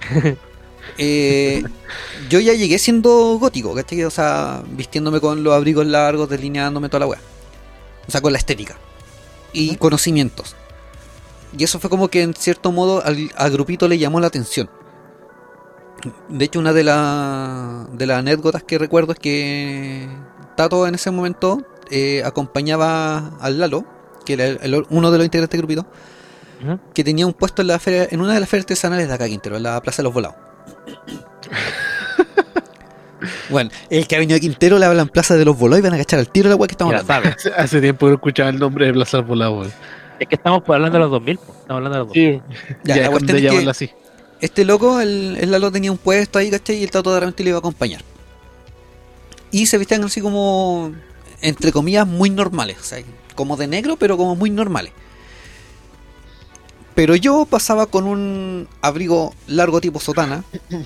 [0.98, 1.62] eh,
[2.28, 4.04] yo ya llegué siendo gótico, ¿cachai?
[4.04, 7.20] O sea, vistiéndome con los abrigos largos, delineándome toda la weá.
[8.08, 8.76] O sea, con la estética.
[9.52, 10.54] Y conocimientos.
[11.56, 14.68] Y eso fue como que en cierto modo al, a Grupito le llamó la atención.
[16.28, 20.08] De hecho, una de, la- de las anécdotas que recuerdo es que
[20.56, 23.84] Tato en ese momento eh, acompañaba al Lalo,
[24.24, 25.86] que era el- el- uno de los integrantes del grupito,
[26.94, 29.26] que tenía un puesto en la feria, en una de las ferias artesanales de acá,
[29.26, 30.36] Quintero, en la Plaza de los Volados.
[33.50, 35.94] bueno, el que ha venido a Quintero le hablan Plaza de los Volados y van
[35.94, 37.30] a cachar al tiro la weá que estamos Ya hablando.
[37.38, 37.52] sabes.
[37.58, 39.58] Hace, tiempo que no escuchaba el nombre de Plaza Volado.
[39.60, 39.72] weón.
[40.18, 41.38] Es que estamos por- hablando de los 2000.
[41.38, 41.52] po.
[41.52, 42.42] Estamos hablando de los 2000.
[42.84, 43.90] Ya, Ya, la cuando cuestión es que- llamarla así.
[44.40, 46.76] Este loco, el, el Lalo tenía un puesto ahí, ¿cachai?
[46.78, 48.02] Y el Tato de repente le iba a acompañar.
[49.50, 50.92] Y se vestían así como,
[51.40, 52.76] entre comillas, muy normales.
[52.80, 52.98] O sea,
[53.34, 54.92] como de negro, pero como muy normales.
[56.94, 60.44] Pero yo pasaba con un abrigo largo tipo sotana.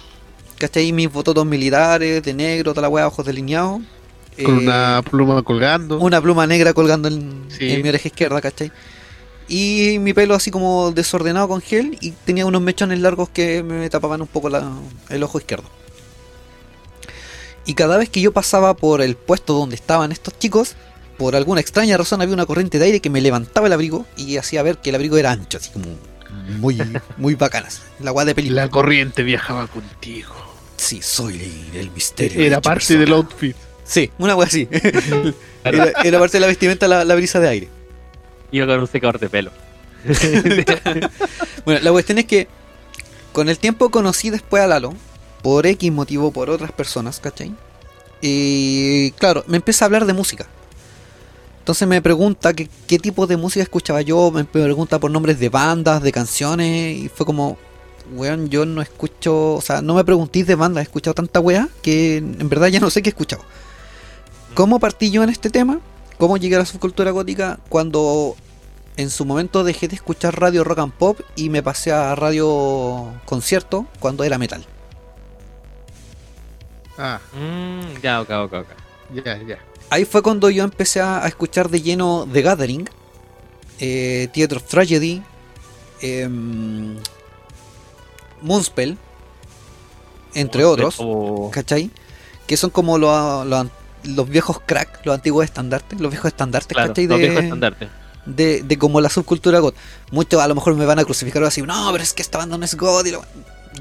[0.58, 0.92] ¿Cachai?
[0.92, 3.80] Mis bototos militares, de negro, toda la weá, ojos delineados.
[4.44, 5.98] Con eh, una pluma colgando.
[5.98, 7.72] una pluma negra colgando en, Sí.
[7.72, 8.70] en mi oreja izquierda, ¿cachai?
[9.52, 13.90] Y mi pelo así como desordenado con gel y tenía unos mechones largos que me
[13.90, 14.70] tapaban un poco la-
[15.08, 15.68] el ojo izquierdo.
[17.66, 20.76] Y cada vez que yo pasaba por el puesto donde estaban estos chicos,
[21.18, 24.36] por alguna extraña razón había una corriente de aire que me levantaba el abrigo y
[24.36, 25.86] hacía ver que el abrigo era ancho, así como
[26.58, 26.78] muy,
[27.18, 27.82] muy bacanas.
[27.98, 28.62] La guada de película.
[28.64, 30.32] La corriente viajaba contigo.
[30.76, 32.40] Sí, soy el misterio.
[32.40, 33.00] Era parte persona.
[33.00, 33.56] del outfit.
[33.84, 34.68] Sí, una wea así.
[35.64, 37.68] era, era parte de la vestimenta la- la brisa de aire.
[38.52, 39.50] Iba con un secador de pelo.
[41.64, 42.48] Bueno, la cuestión es que
[43.32, 44.94] con el tiempo conocí después a Lalo,
[45.42, 47.54] por X motivo, por otras personas, ¿cachai?
[48.20, 50.46] Y claro, me empieza a hablar de música.
[51.60, 55.48] Entonces me pregunta que, qué tipo de música escuchaba yo, me pregunta por nombres de
[55.48, 57.58] bandas, de canciones, y fue como,
[58.14, 61.68] weón, yo no escucho, o sea, no me preguntéis de bandas, he escuchado tanta weá
[61.82, 63.42] que en verdad ya no sé qué he escuchado.
[64.54, 65.80] ¿Cómo partí yo en este tema?
[66.20, 67.58] ¿Cómo llegué a la subcultura gótica?
[67.70, 68.36] Cuando
[68.98, 73.10] en su momento dejé de escuchar radio rock and pop y me pasé a radio
[73.24, 74.64] concierto cuando era metal.
[76.98, 78.66] Ah, Mm, ya, ok, ok, ok.
[79.24, 79.58] ya, ya.
[79.88, 82.88] Ahí fue cuando yo empecé a, escuchar de lleno The Gathering,
[83.80, 85.22] eh, Theater of Tragedy,
[86.02, 86.96] em,
[88.42, 88.98] Moonspell,
[90.34, 91.90] entre Como- otros, como- ¿cachai?
[92.46, 93.66] Que son como los, los,
[94.04, 97.06] los viejos crack, los antiguos estandartes, los viejos estandartes, Claro, ¿cachai?
[97.06, 97.88] los De- viejos estandartes.
[98.26, 99.74] de, de como la subcultura God.
[100.10, 102.56] Muchos a lo mejor me van a crucificar así, no, pero es que esta banda
[102.58, 103.06] no es God.
[103.06, 103.24] Y lo-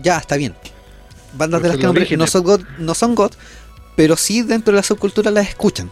[0.01, 0.53] Ya, está bien.
[1.33, 2.19] Bandas Pero de las que orígenes.
[2.19, 3.31] no son God, no son God,
[3.95, 5.91] pero sí dentro de la subcultura las escuchan.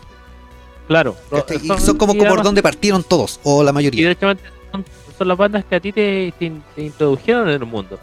[0.87, 1.15] Claro.
[1.61, 4.03] Y son como, por donde partieron todos, o la Y mayoría.
[4.03, 4.85] derechamente son,
[5.17, 7.99] son las bandas que a ti te, te, te introdujeron en el mundo.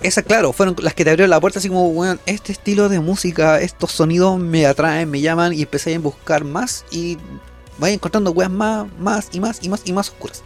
[0.00, 3.00] Esas, claro, fueron las que te abrieron la puerta así como, weón, este estilo de
[3.00, 7.16] música, estos sonidos me atraen, me llaman y empecé a buscar más y
[7.78, 10.42] vais encontrando weas más, más y más y más y más oscuras.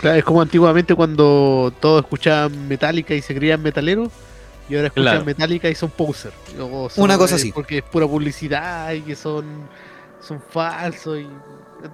[0.00, 4.08] Claro, es como antiguamente cuando todos escuchaban Metallica y se creían metaleros.
[4.68, 5.24] Y ahora escuchan Claro.
[5.24, 6.32] Metallica y son poser.
[6.60, 7.52] O son- Una cosa eh, así.
[7.52, 9.68] Porque es pura publicidad y que son,
[10.20, 11.18] son falsos.
[11.18, 11.28] Y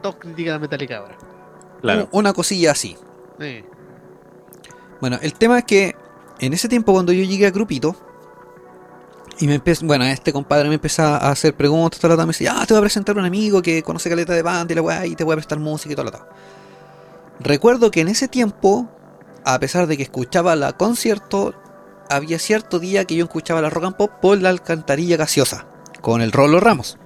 [0.03, 1.17] todos critican a Metallica ahora.
[1.81, 2.09] Claro.
[2.13, 2.97] Una cosilla así.
[3.41, 3.65] Eh,
[5.01, 5.97] Bueno, el tema es que
[6.41, 7.97] en ese tiempo cuando yo llegué a Grupito,
[9.39, 12.33] y me empezó, bueno, este compadre me empieza a hacer preguntas, toda la tarde, me
[12.33, 14.77] dice, ah, te voy a presentar a un amigo que conoce caleta de banda y
[14.77, 16.27] la weá, y te voy a prestar música y toda la tarde.
[17.41, 18.89] Recuerdo que en ese tiempo
[19.47, 21.55] a pesar de que escuchaba la concierto,
[22.11, 25.67] había cierto día que yo escuchaba la rock and pop por la alcantarilla gaseosa,
[26.01, 26.99] con el Rolo Ramos.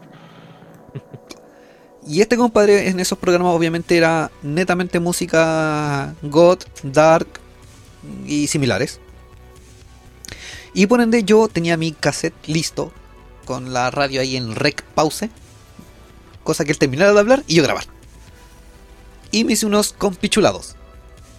[2.07, 7.29] Y este compadre en esos programas obviamente era netamente música goth, dark
[8.25, 9.01] y similares.
[10.75, 12.93] Y por ende yo tenía mi cassette listo,
[13.45, 15.29] con la radio ahí en rec pause,
[16.45, 17.85] cosa que él terminara de hablar y yo grabar.
[19.33, 20.77] Y me hice unos compichulados.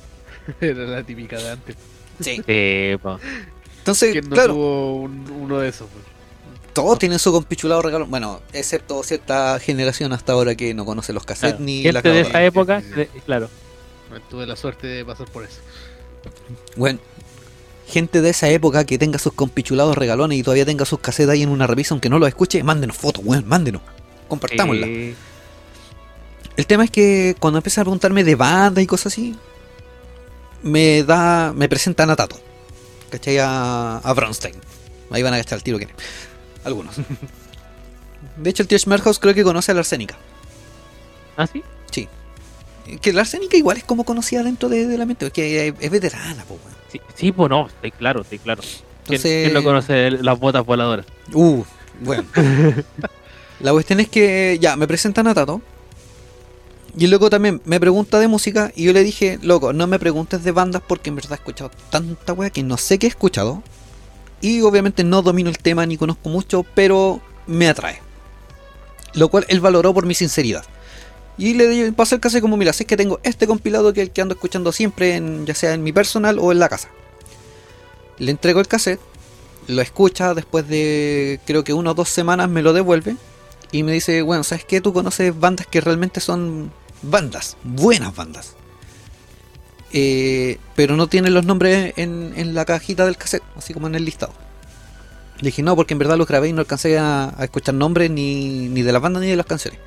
[0.62, 1.76] Era la típica de antes.
[2.20, 2.42] Sí.
[2.48, 5.88] Entonces, ¿Quién no claro, tuvo un- uno de esos?
[5.92, 6.06] pues?
[6.74, 8.06] todos tienen su compichulado regalo.
[8.06, 11.66] Bueno, excepto cierta generación hasta ahora que no conoce los cassettes Claro.
[11.66, 13.50] ni la de esa época, de- claro.
[14.30, 15.60] Tuve la suerte de pasar por eso.
[16.78, 17.00] Bueno,
[17.92, 21.44] gente de esa época que tenga sus compichulados regalones y todavía tenga sus cassettes ahí
[21.44, 23.82] en una revista, aunque no los escuche, mándenos fotos, weón, mándenos.
[24.28, 24.88] Compartámosla.
[26.58, 29.36] El tema es que cuando empiezan a preguntarme de banda y cosas así,
[30.64, 31.54] me da.
[31.56, 32.40] me presentan a Tato.
[33.10, 33.38] ¿Cachai?
[33.40, 34.56] A, a Bronstein.
[35.10, 35.88] Ahí van a gastar el tiro que
[36.64, 36.96] Algunos.
[38.38, 40.18] De hecho, el tío Schmerhaus creo que conoce a la arsénica.
[41.38, 41.64] ¿Ah, sí?
[43.02, 45.92] Que la arsénica igual es como conocida dentro de, de la mente, porque es, es
[45.92, 46.76] veterana, po, weón.
[46.92, 48.62] Sí, sí pues no, estoy claro, estoy claro.
[48.62, 51.06] ¿Quién, Entonces- quién no conoce las botas voladoras?
[51.34, 51.64] Uh,
[52.02, 52.26] bueno.
[53.60, 55.62] la cuestión es que ya, me presentan a Tato.
[56.98, 59.98] Y el loco también me pregunta de música y yo le dije, loco, no me
[59.98, 63.10] preguntes de bandas porque en verdad he escuchado tanta wea que no sé qué he
[63.10, 63.64] escuchado.
[64.42, 68.02] Y obviamente no domino el tema ni conozco mucho, pero me atrae.
[69.14, 70.66] Lo cual él valoró por mi sinceridad.
[71.42, 74.14] Y le pasé el caso como, mira, sé que tengo este compilado que es el
[74.14, 76.90] que ando escuchando siempre, ya sea en mi personal o en la casa.
[78.20, 79.00] Le entrego el cassette,
[79.66, 83.16] lo escucha, después de creo que una o dos semanas me lo devuelve
[83.72, 84.82] y me dice, bueno, ¿sabes qué?
[84.82, 88.56] Tú conoces bandas que realmente son bandas, buenas bandas.
[89.94, 94.06] Eh, pero no tienen los nombres en, la cajita del cassette, así como en el
[94.06, 94.34] listado.
[95.40, 98.12] Le dije, no, porque en verdad los grabé y no alcancé a, a escuchar nombres
[98.12, 99.80] ni, ni de las bandas ni de las canciones.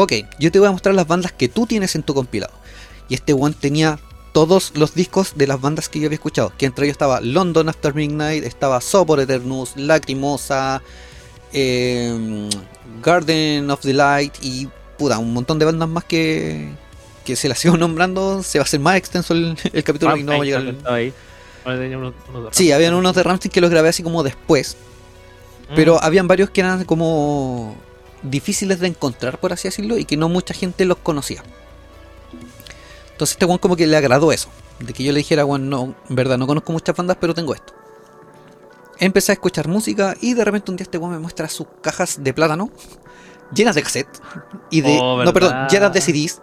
[0.00, 2.52] Ok, yo te voy a mostrar las bandas que tú tienes en tu compilado.
[3.08, 3.98] Y este one tenía
[4.32, 6.52] todos los discos de las bandas que yo había escuchado.
[6.56, 10.82] Que entre ellos estaba London After Midnight, estaba Sopor Eternus, Lacrimosa,
[11.52, 12.48] eh,
[13.02, 16.68] Garden of the Light y puta, un montón de bandas más que,
[17.24, 18.42] que se las sigo nombrando.
[18.42, 20.74] Se va a hacer más extenso el, el capítulo y no vamos a llegar.
[20.86, 21.12] Ahí.
[21.64, 24.76] Unos- unos Sí, habían unos de Ramstein que los grabé así como después.
[25.70, 25.74] Mm.
[25.74, 27.76] Pero habían varios que eran como
[28.22, 31.42] difíciles de encontrar, por así decirlo, y que no mucha gente los conocía.
[33.12, 34.48] Entonces este one como que le agradó eso.
[34.78, 37.54] De que yo le dijera, bueno, no, en verdad no conozco muchas bandas, pero tengo
[37.54, 37.74] esto.
[39.00, 42.22] Empecé a escuchar música y de repente un día este one me muestra sus cajas
[42.22, 42.70] de plátano
[43.52, 44.08] llenas de cassette
[44.70, 46.42] y de Oh, no perdón llenas de CDs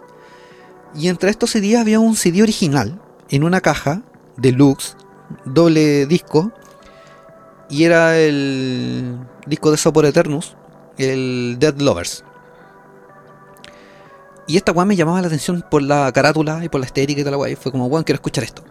[0.94, 4.02] y entre estos CDs había un CD original en una caja
[4.36, 4.96] deluxe
[5.44, 6.52] doble disco
[7.68, 10.56] y era el disco de Sopor Eternus
[10.98, 12.24] el Dead Lovers.
[14.46, 17.24] Y esta weá me llamaba la atención por la carátula y por la estética y
[17.24, 18.62] toda la weá y fue como weón quiero escuchar esto.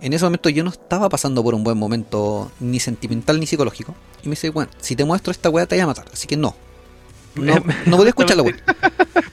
[0.00, 3.94] En ese momento yo no estaba pasando por un buen momento ni sentimental ni psicológico
[4.22, 6.36] y me dice bueno si te muestro esta weá te voy a matar así que
[6.36, 6.54] no.
[7.34, 7.54] No,
[7.86, 8.56] no voy a escuchar la weá.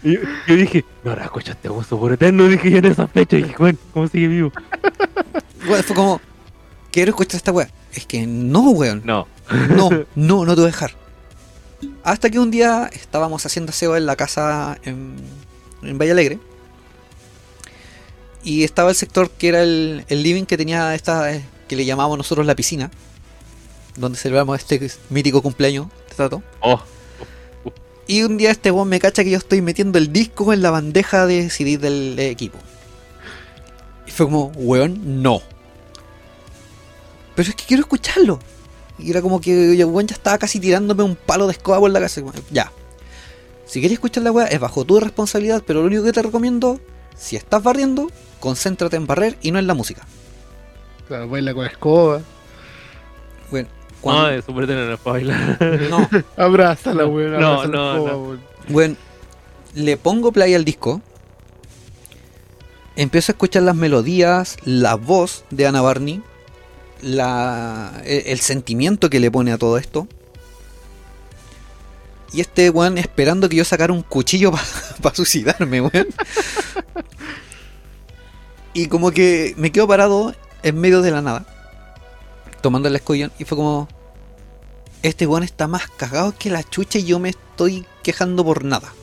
[0.02, 3.38] Y Yo, yo dije, no, ahora escuchaste gusto por eterno, dije yo en esa fecha,
[3.38, 4.52] y dije, bueno, ¿cómo sigue vivo?
[5.68, 6.22] Weón, fue como
[6.90, 9.02] quiero escuchar esta weá es que no weón.
[9.06, 9.28] No.
[9.70, 10.92] No, no, no te voy a dejar.
[12.04, 15.16] Hasta que un día estábamos haciendo aseo en la casa en,
[15.82, 16.40] en Valle Alegre.
[18.44, 21.86] Y estaba el sector que era el, el living que tenía esta, eh, que le
[21.86, 22.90] llamábamos nosotros la piscina.
[23.96, 26.42] Donde celebramos este mítico cumpleaños de Tato.
[26.62, 26.82] Oh,
[28.08, 30.72] Y un día este weón me cacha que yo estoy metiendo el disco en la
[30.72, 32.58] bandeja de CD del equipo.
[34.08, 35.42] Y fue como, weón, no.
[37.36, 38.40] Pero es que quiero escucharlo.
[39.00, 41.92] Y era como que el weón ya estaba casi tirándome un palo de escoba por
[41.92, 42.22] la casa.
[42.52, 42.72] Ya.
[43.66, 46.80] Si quieres escuchar la weá, es bajo tu responsabilidad, pero lo único que te recomiendo,
[47.16, 50.06] si estás barriendo, concéntrate en barrer y no en la música.
[51.08, 52.22] Claro, baila con la escoba.
[53.52, 55.58] Bueno, no, cuando, de eterno no puedo bailar.
[55.90, 57.40] no, Abrázala, weón.
[57.40, 58.18] No, abraza la no, escoba, no.
[58.24, 58.42] weón.
[58.70, 58.96] Bueno,
[59.76, 61.02] le pongo play al disco.
[62.96, 66.22] Empiezo a escuchar las melodías, la voz de Ana Barney,
[67.02, 70.08] la, el, el sentimiento que le pone a todo esto.
[72.32, 74.52] Y este weón esperando que yo sacara un cuchillo
[75.02, 76.08] para suicidarme, weón.
[78.74, 81.46] Y como que me quedo parado en medio de la nada,
[82.62, 83.88] tomando el escollón, y fue como,
[85.02, 88.94] este weón está más cagado que la chucha y yo me estoy quejando por nada.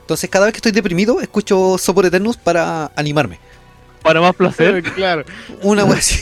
[0.00, 3.40] Entonces cada vez que estoy deprimido escucho Sopor Eternus para animarme.
[4.02, 4.82] para más placer.
[4.94, 5.24] claro.
[5.62, 6.20] Una wea así.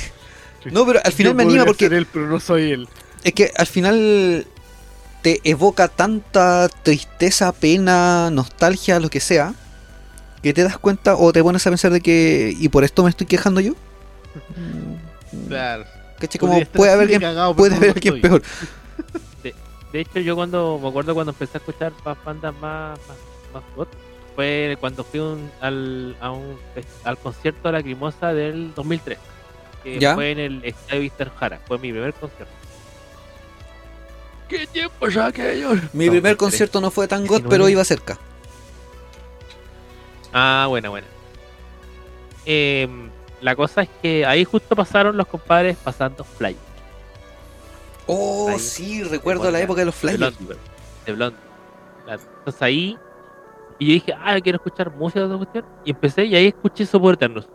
[0.73, 2.89] No, pero al final Yo me anima porque ser él, pero no soy él.
[3.23, 4.47] es que al final
[5.23, 9.55] te evoca tanta tristeza, pena, nostalgia, lo que sea,
[10.43, 13.11] que te das cuenta o te pones a pensar de que y por esto me
[13.11, 13.73] estoy quejando yo.
[15.49, 15.85] Claro.
[16.19, 16.39] ¿Cachai?
[16.39, 18.43] Como puede haber alguien, cagado, puede haber alguien peor.
[19.93, 23.17] De hecho, yo cuando me acuerdo cuando empecé a escuchar más bandas más, más,
[23.55, 23.89] más goth,
[24.35, 26.57] fue cuando fui un- al, a un,
[27.05, 29.19] al concierto de la Lacrimosa del 2003.
[29.85, 30.15] Que ¿Ya?
[30.15, 31.61] fue en el Estadio Víctor Jara.
[31.67, 32.53] Fue mi primer concierto.
[34.49, 35.71] ¿Qué tiempo ya aquello?
[35.93, 37.49] Mi No, primer concierto no fue tan god, 19.
[37.51, 38.19] pero iba cerca.
[40.33, 41.07] Ah, buena, buena.
[42.45, 43.09] Em,
[43.41, 46.57] la cosa es que ahí justo pasaron los compadres pasando Fly.
[48.07, 50.19] Oh, sí, recuerdo la época de los De flyers.
[50.39, 50.57] Blondie,
[51.07, 51.39] de Blondie.
[52.05, 52.23] Claro.
[52.39, 52.99] Entonces ahí,
[53.79, 55.65] y yo dije, ah, quiero escuchar música de otra cuestión.
[55.87, 57.49] Y empecé y ahí escuché Sopor Eternos.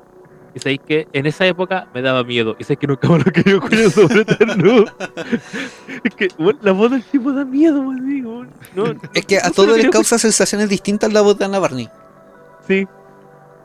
[0.56, 2.56] Y sabéis que en esa época me daba miedo.
[2.60, 4.86] Y sabéis que nunca me lo quería escuchar Sopor Eternos.
[6.04, 8.50] es que, weón, la voz del tipo da miedo, weón, digo, weón.
[8.76, 11.90] No, Es que a no todos les causa sensaciones distintas la voz de Ana Barney.
[12.68, 12.88] Sí.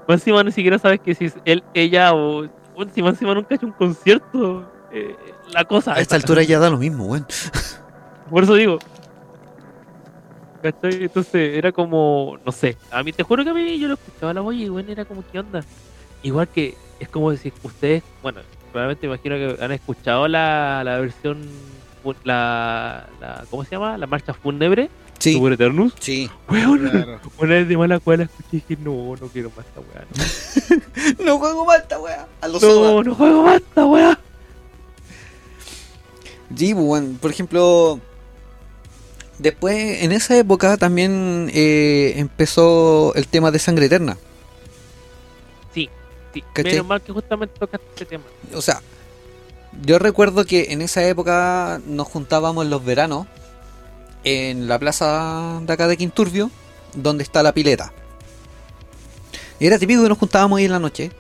[0.07, 2.47] Más encima ni siquiera sabes que si es él, ella o.
[2.75, 4.71] Bueno, si más encima nunca ha hecho un concierto.
[4.93, 5.17] eh,
[5.53, 5.95] la cosa.
[5.95, 7.27] A esta altura ya da lo mismo, weón.
[8.31, 8.79] Por eso digo.
[10.63, 14.33] Entonces era como, no sé, a mí te juro que a mí yo lo escuchaba
[14.33, 15.63] la voz y bueno, era como, ¿qué onda?
[16.25, 18.41] Igual que es como decir, ustedes, bueno,
[18.73, 21.47] probablemente imagino que han escuchado la, la versión,
[22.25, 23.97] la, la, ¿cómo se llama?
[23.97, 25.95] La marcha fúnebre, Sí, Super Eternus.
[26.01, 26.29] sí.
[26.51, 27.21] Weón, Claro.
[27.39, 30.05] una vez de mala cual escuché y dije, no, no quiero más esta weá.
[31.25, 32.27] No juego más esta weá.
[32.41, 34.19] A los No, no, no juego más esta weá.
[36.57, 38.01] Sí, pues, bueno, por ejemplo,
[39.39, 44.17] después en esa época también eh, empezó el tema de Sangre Eterna.
[46.35, 48.25] Sí, menos mal que justamente tocaste ese tema.
[48.55, 48.83] O sea,
[49.83, 53.27] yo recuerdo que en esa época nos juntábamos en los veranos
[54.25, 56.51] en la plaza de acá de Quinturbio,
[56.95, 57.93] donde está la pileta.
[59.61, 61.13] Era típico que nos juntábamos ahí en la noche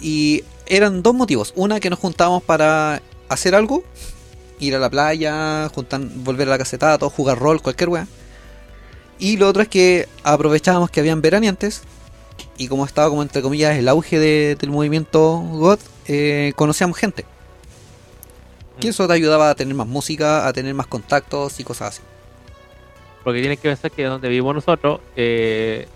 [0.00, 1.52] y eran dos motivos.
[1.56, 3.82] Una que nos juntábamos para hacer algo,
[4.60, 8.06] ir a la playa, juntar, volver a la caseta, todo jugar rol, cualquier weá.
[9.18, 11.82] Y lo otro es que aprovechábamos que habían veraneantes
[12.56, 17.24] y como estaba como entre comillas el auge de- del movimiento God, eh, conocíamos gente.
[18.80, 18.90] Que Mm.
[18.90, 22.02] eso te ayudaba a tener más música, a tener más contactos y cosas así.
[23.24, 25.86] Porque tienes que pensar que donde vivimos nosotros, eh,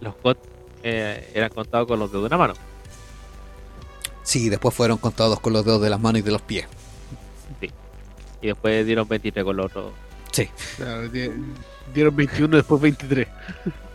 [0.00, 0.38] los COT
[0.84, 2.54] eh, eran contados con los dedos de una mano.
[4.22, 6.66] Sí, después fueron contados con los dedos de las manos y de los pies.
[7.60, 7.70] Sí.
[8.42, 9.92] Y después dieron 23 con los otros.
[10.30, 10.48] Sí.
[10.76, 11.30] Claro, di-
[11.92, 13.26] dieron 21, después 23.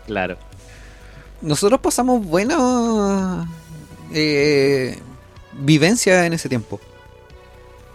[0.06, 0.36] Claro.
[1.40, 3.48] Nosotros pasamos buena
[4.12, 4.98] eh,
[5.52, 6.80] vivencia en ese tiempo.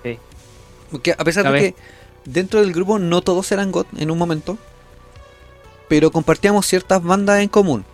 [0.03, 0.17] Sí.
[0.91, 1.75] Porque a pesar de que
[2.25, 4.57] dentro del grupo no todos eran GOT en un momento,
[5.87, 7.85] pero compartíamos ciertas bandas en común.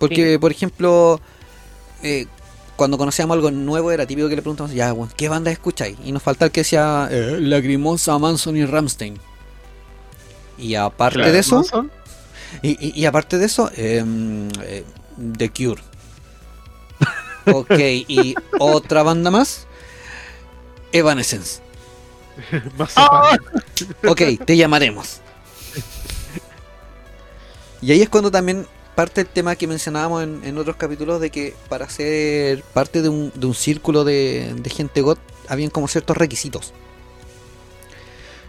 [0.00, 0.38] Porque, Sí.
[0.38, 1.20] por ejemplo,
[2.02, 2.26] eh,
[2.76, 5.96] cuando conocíamos algo nuevo era típico que le preguntamos, ya, bueno, ¿qué banda escucháis?
[6.04, 9.18] Y nos falta el que decía eh, Lagrimosa, Manson y Ramstein.
[10.58, 11.32] Y aparte Claro.
[11.32, 11.64] de eso.
[12.62, 14.84] Y, y- y aparte de eso, em, eh,
[15.36, 15.82] The Cure.
[17.52, 19.66] Ok, y otra banda más,
[20.92, 21.60] Evanescence.
[22.78, 23.38] Más zapata.
[24.08, 25.20] Ok, te llamaremos.
[27.82, 31.30] Y ahí es cuando también parte el tema que mencionábamos en, en otros capítulos de
[31.30, 35.86] que para ser parte de un, de un círculo de, de gente GOT habían como
[35.88, 36.72] ciertos requisitos.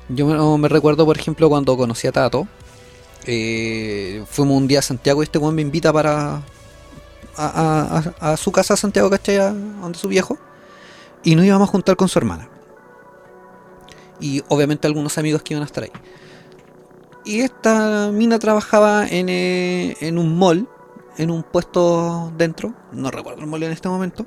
[0.07, 2.47] Yo me recuerdo, por ejemplo, cuando conocí a Tato.
[3.25, 6.41] Eh, fuimos un día a Santiago y este weón me invita para.
[7.37, 9.37] A, a- a- su casa a Santiago, ¿cachai?
[9.37, 10.37] Donde su viejo.
[11.23, 12.47] Y nos íbamos a juntar con su hermana.
[14.21, 15.91] Y obviamente algunos amigos que iban a estar ahí.
[17.25, 20.69] Y esta mina trabajaba en, eh, en un mall,
[21.17, 22.73] en un puesto dentro.
[22.93, 24.25] No recuerdo el mall en este momento.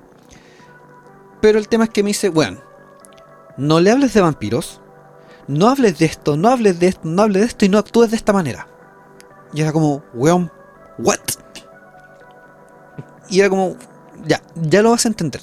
[1.41, 2.59] Pero el tema es que me dice, bueno,
[3.57, 4.81] no le hables de vampiros,
[5.47, 8.11] no hables de esto, no hables de esto, no hables de esto y no actúes
[8.11, 8.67] de esta manera.
[9.53, 10.51] Y era como, weón,
[10.99, 11.19] what?
[13.31, 13.77] Y era como,
[14.27, 15.43] ya, ya lo vas a entender.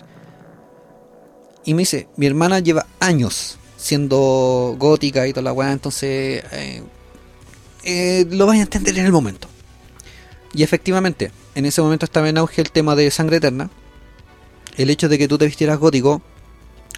[1.64, 6.84] Y me dice, mi hermana lleva años siendo gótica y toda la weá, entonces eh,
[7.84, 9.48] eh, lo vais a entender en el momento.
[10.54, 13.70] Y efectivamente, en ese momento estaba en auge el tema de sangre eterna.
[14.78, 16.22] El hecho de que tú te vistieras gótico,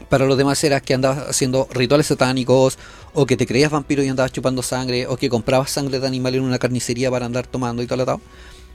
[0.09, 2.77] para los demás era que andabas haciendo rituales satánicos,
[3.13, 6.35] o que te creías vampiro y andabas chupando sangre, o que comprabas sangre de animal
[6.35, 8.19] en una carnicería para andar tomando y todo lo tal.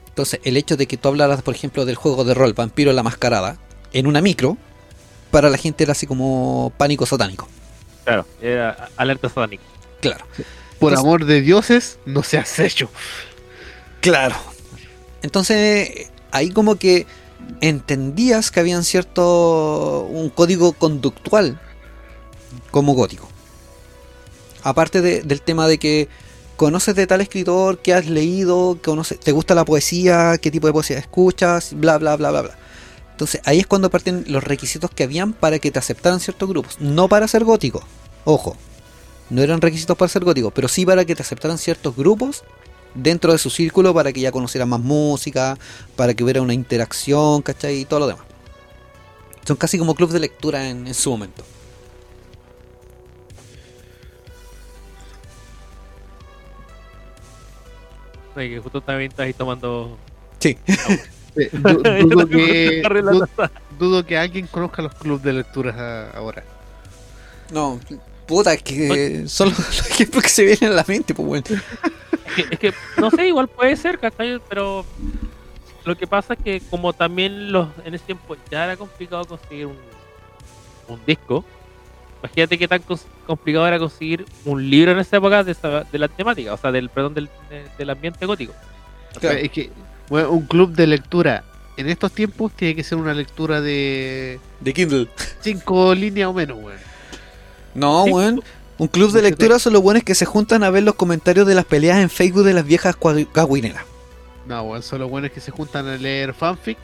[0.08, 3.02] Entonces, el hecho de que tú hablaras, por ejemplo, del juego de rol Vampiro la
[3.02, 3.56] Mascarada
[3.92, 4.58] en una micro,
[5.30, 7.48] para la gente era así como pánico satánico.
[8.04, 9.62] Claro, era alerta satánica.
[10.00, 10.26] Claro.
[10.78, 12.90] Por Entonces- amor de dioses, no seas hecho.
[14.00, 14.34] Claro.
[15.22, 17.06] Entonces, ahí como que
[17.60, 20.06] entendías que habían cierto.
[20.10, 21.60] un código conductual
[22.70, 23.28] como gótico.
[24.62, 26.08] Aparte de- del tema de que
[26.56, 30.72] conoces de tal escritor, que has leído, conoces, te gusta la poesía, qué tipo de
[30.72, 32.58] poesía escuchas, bla, bla, bla, bla, bla.
[33.12, 36.76] Entonces ahí es cuando parten los requisitos que habían para que te aceptaran ciertos grupos.
[36.80, 37.82] No para ser gótico,
[38.24, 38.56] ojo.
[39.30, 42.44] No eran requisitos para ser gótico, pero sí para que te aceptaran ciertos grupos
[42.94, 45.58] dentro de su círculo para que ya conocieran más música,
[45.96, 47.80] para que hubiera una interacción, ¿cachai?
[47.80, 48.24] Y todo lo demás.
[49.46, 51.44] Son casi como club de lectura en, en su momento.
[58.36, 59.96] Oye, que justo también estás ahí tomando.
[60.38, 60.56] Sí.
[61.34, 62.82] Eh, du- dudo, que,
[63.78, 66.44] dudo que alguien conozca los clubes de lecturas a- ahora.
[67.50, 67.80] No,
[68.26, 71.44] puta, es que son los, los ejemplos que se vienen a la mente, pues bueno.
[72.36, 74.40] Es que, es que, no sé, igual puede ser, ¿cachai?
[74.48, 74.84] Pero
[75.84, 79.66] lo que pasa es que como también los en ese tiempo ya era complicado conseguir
[79.66, 79.76] un,
[80.88, 81.44] un disco,
[82.20, 82.82] imagínate qué tan
[83.26, 86.70] complicado era conseguir un libro en esa época de, esa- de la temática, o sea,
[86.72, 88.52] del perdón del, de- del ambiente gótico.
[89.20, 89.38] Claro.
[89.38, 89.70] Es que
[90.08, 91.44] bueno, un club de lectura
[91.76, 95.08] en estos tiempos tiene que ser una lectura de De Kindle.
[95.40, 96.78] cinco líneas o menos, weón.
[97.74, 98.10] No, Sí.
[98.12, 98.42] weón.
[98.82, 101.54] Un club de lectura son los buenos que se juntan a ver los comentarios de
[101.54, 102.96] las peleas en Facebook de las viejas
[103.32, 103.84] cagüineras.
[104.44, 106.76] No, weón, son los buenos que se juntan a leer fanfic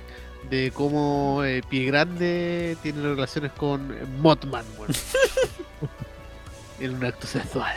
[0.48, 4.92] de cómo eh, Pie Grande tiene relaciones con Mothman, weón.
[6.78, 7.74] en un acto sexual.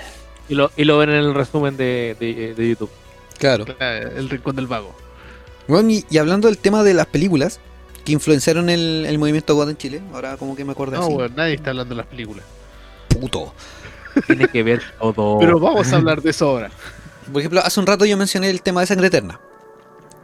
[0.47, 2.91] Y lo, y lo ven en el resumen de, de, de YouTube.
[3.39, 3.65] Claro.
[3.79, 4.93] El rincón del vago.
[5.67, 7.59] Bueno, y, y hablando del tema de las películas
[8.05, 11.11] que influenciaron el, el movimiento God en Chile, ahora como que me acuerdo No, así.
[11.15, 12.45] weón, nadie está hablando de las películas.
[13.07, 13.55] Puto.
[14.27, 15.39] Tiene que ver todo.
[15.39, 16.69] Pero vamos a hablar de eso ahora.
[17.31, 19.39] Por ejemplo, hace un rato yo mencioné el tema de Sangre Eterna.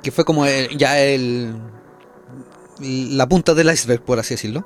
[0.03, 1.55] Que fue como el- ya el.
[2.79, 4.65] la punta del iceberg, por así decirlo.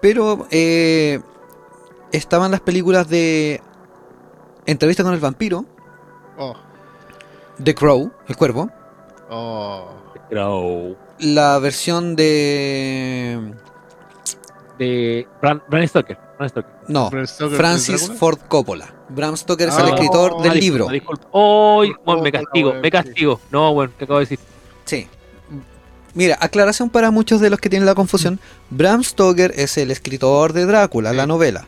[0.00, 1.20] Pero eh,
[2.12, 3.60] estaban las películas de
[4.66, 5.64] Entrevista con el vampiro,
[6.38, 6.54] Oh,
[7.62, 8.70] The Crow, el cuervo,
[9.30, 9.88] oh.
[10.30, 10.96] Crow.
[11.18, 13.52] la versión de.
[14.78, 16.18] De Bram Stoker.
[16.42, 16.70] Bram Stoker.
[16.88, 18.10] No, Bram Stoker, Francis.
[18.18, 18.94] Ford Coppola.
[19.08, 20.88] Bram Stoker es Ah, el escritor oh, del Ah, libro.
[22.04, 23.40] bueno, me castigo, me castigo.
[23.50, 24.38] No, bueno, ¿qué acabo de decir?
[24.84, 25.06] Sí.
[26.14, 28.38] Mira, aclaración para muchos de los que tienen la confusión.
[28.70, 31.66] Bram Stoker es el escritor de Drácula, la novela.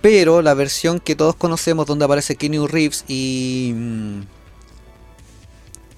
[0.00, 3.72] Pero la versión que todos conocemos donde aparece Keanu Reeves y...
[3.76, 4.20] mm,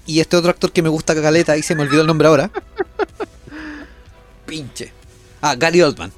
[0.07, 2.51] Y este otro actor que me gusta caleta y se me olvidó el nombre ahora.
[4.45, 4.91] Pinche.
[5.41, 6.11] Ah, Gary Oldman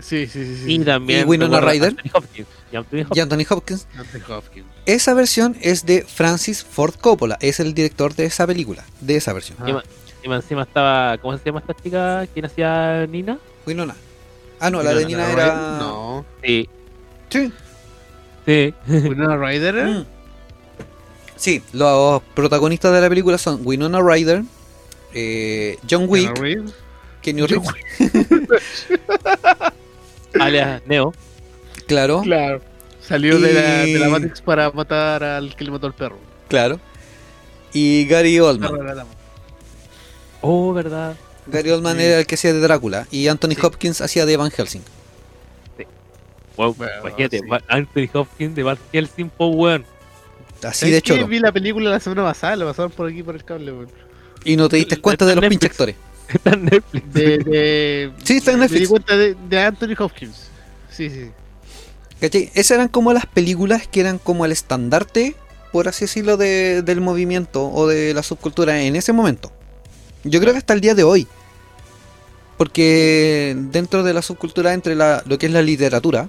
[0.00, 0.56] Sí, sí, sí.
[0.64, 0.74] sí.
[0.74, 1.22] Y también.
[1.22, 1.90] ¿Y Winona Ryder?
[1.90, 2.48] Anthony Hopkins.
[2.72, 3.16] Y Anthony Hopkins.
[3.16, 3.86] y Anthony Hopkins.
[3.96, 4.66] Anthony Hopkins.
[4.86, 7.36] Esa versión es de Francis Ford Coppola.
[7.40, 8.84] Es el director de esa película.
[9.00, 9.58] De esa versión.
[9.60, 9.82] Ah.
[10.22, 11.18] Y encima estaba.
[11.18, 12.26] ¿Cómo se llama esta chica?
[12.32, 13.38] ¿Quién hacía Nina?
[13.66, 13.94] Winona.
[14.60, 15.54] Ah, no, la de Nina era...
[15.78, 16.24] No.
[16.42, 16.68] Sí.
[17.28, 17.52] Sí.
[18.46, 18.74] Sí.
[18.88, 19.74] Winona Ryder.
[19.74, 20.06] Mm.
[21.36, 24.44] Sí, los protagonistas de la película son Winona Ryder,
[25.12, 26.32] eh, John Wick,
[27.24, 27.74] Keanu Reeves.
[30.40, 31.12] Alias Neo.
[31.86, 32.60] claro, Claro.
[33.00, 36.18] Salió de, la, de la Y- Matrix para matar al que le mató al perro.
[36.48, 36.80] claro,
[37.72, 39.04] y Gary Oldman.
[40.40, 41.14] Oh, verdad.
[41.46, 42.02] Gary Oldman Sí.
[42.04, 43.58] era el que hacía de Drácula y Anthony Sí.
[43.62, 44.80] Hopkins hacía de Van Helsing.
[46.56, 47.44] Wow, Bueno, imagínate, sí.
[47.68, 49.84] Anthony Hopkins de Van Helsing, po, weón.
[50.62, 53.34] Así ¿Sabes de hecho, Vi la película la semana pasada, la pasaron por aquí por
[53.34, 53.88] el cable, weón.
[54.44, 55.96] y no te diste cuenta de los pinches actores.
[56.28, 57.12] Está en Netflix.
[57.12, 58.88] De, de, Sí, está en Me di Netflix.
[58.90, 60.48] cuenta de, de Anthony Hopkins.
[60.90, 61.30] Sí, sí.
[62.20, 62.50] ¿Cachai?
[62.54, 65.34] Esas eran como las películas que eran como el estandarte,
[65.72, 69.52] por así decirlo, de- del movimiento o de la subcultura en ese momento.
[70.22, 71.26] Yo creo que hasta el día de hoy.
[72.56, 76.28] Porque dentro de la subcultura, entre la- lo que es la literatura,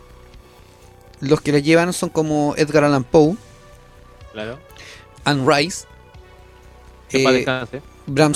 [1.21, 3.35] los que la llevan son como Edgar Allan Poe,
[4.33, 4.59] Claro.
[5.23, 5.85] Anne Rice,
[7.11, 7.81] eh.
[8.07, 8.33] Bram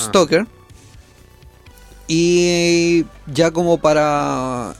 [2.12, 4.74] Y ya como para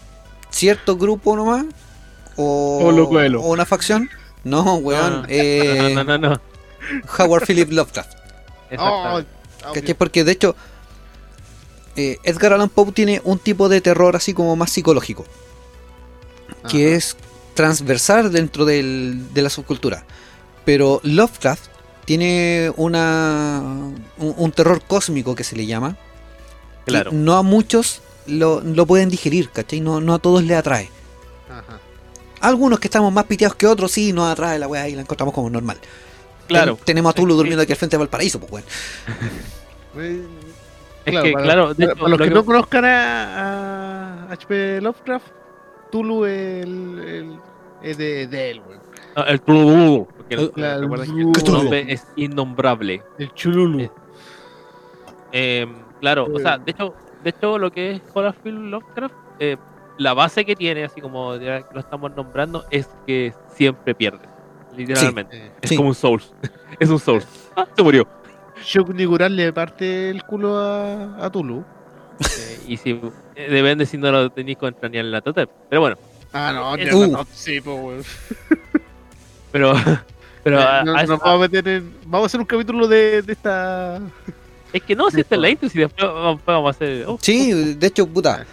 [0.50, 1.64] cierto grupo nomás.
[2.36, 2.80] O,
[3.38, 4.10] o una facción.
[4.42, 5.22] No, weón.
[5.22, 5.26] Ah.
[5.28, 6.40] eh, No, no, no, no.
[7.18, 8.12] Howard Philip Lovecraft.
[8.78, 9.20] Oh.
[9.98, 10.56] Porque de hecho,
[11.96, 15.24] eh, Edgar Allan Poe tiene un tipo de terror así como más psicológico.
[16.68, 16.96] Que Ajá.
[16.96, 17.16] es
[17.54, 20.04] transversal dentro del- de la subcultura.
[20.64, 21.64] Pero Lovecraft
[22.06, 23.60] tiene una
[24.18, 25.96] un, un terror cósmico que se le llama.
[26.90, 27.10] Claro.
[27.12, 29.80] No a muchos lo, lo pueden digerir, ¿cachai?
[29.80, 30.88] No, no a todos les atrae.
[31.48, 31.78] Ajá.
[32.40, 35.34] Algunos que estamos más piteados que otros, sí, nos atrae la weá y la encontramos
[35.34, 35.78] como normal.
[36.48, 36.76] Claro.
[36.76, 38.64] Ten- tenemos a Tulu durmiendo aquí al frente de Valparaíso, pues weón.
[39.96, 40.26] Eh,
[41.06, 44.26] Es que, para, claro, de para- hecho, para los lo que, que- no conozcan a,
[44.28, 44.80] a H.P.
[44.82, 45.26] Lovecraft,
[45.90, 47.38] Tulu el, el-
[47.82, 48.80] es de, de él, weón.
[49.16, 51.52] no, el que el el Cthulhu.
[51.58, 53.02] nombre es innombrable.
[53.18, 53.80] El Chululu.
[53.80, 53.90] Eh,
[55.32, 55.66] Eh,
[56.00, 59.56] claro, o sea, de hecho, de hecho lo que es Horrorfield Lovecraft, eh,
[59.98, 64.28] la base que tiene, así como ya lo estamos nombrando, es que siempre pierde.
[64.76, 65.36] Literalmente.
[65.36, 65.76] Eh, Es Sí.
[65.76, 66.32] como un Souls.
[66.80, 67.26] es un Souls.
[67.56, 68.06] Ah, se murió.
[68.64, 71.64] Shock Nigural le parte el culo a, a Tulu.
[72.20, 72.90] Eh, y si
[73.34, 75.48] eh, depende si no lo tenéis contra ni en la total.
[75.68, 75.96] Pero bueno,
[76.32, 77.06] Ah, no, Es- ya Uh.
[77.08, 78.02] no, sí, pues, weón.
[79.50, 79.72] pero.
[80.44, 81.94] pero Eh, a- no- a nos eso- vamos a meter en.
[82.06, 84.00] Vamos a hacer un capítulo de, de esta.
[84.72, 87.04] Es que no, si está en la intro, si después vamos vamos a hacer.
[87.06, 88.46] oh, Sí, de hecho, puta.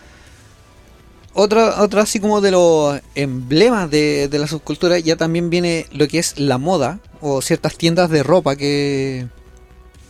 [1.34, 6.08] Otra, otra así como de los emblemas de, de la subcultura ya también viene lo
[6.08, 9.28] que es la moda o ciertas tiendas de ropa que,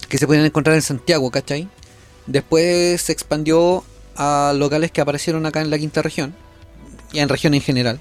[0.08, 1.68] que se pueden encontrar en Santiago, ¿cachai?
[2.28, 3.84] Después se expandió
[4.16, 6.34] a locales que aparecieron acá en la quinta región
[7.12, 8.00] y en región en general.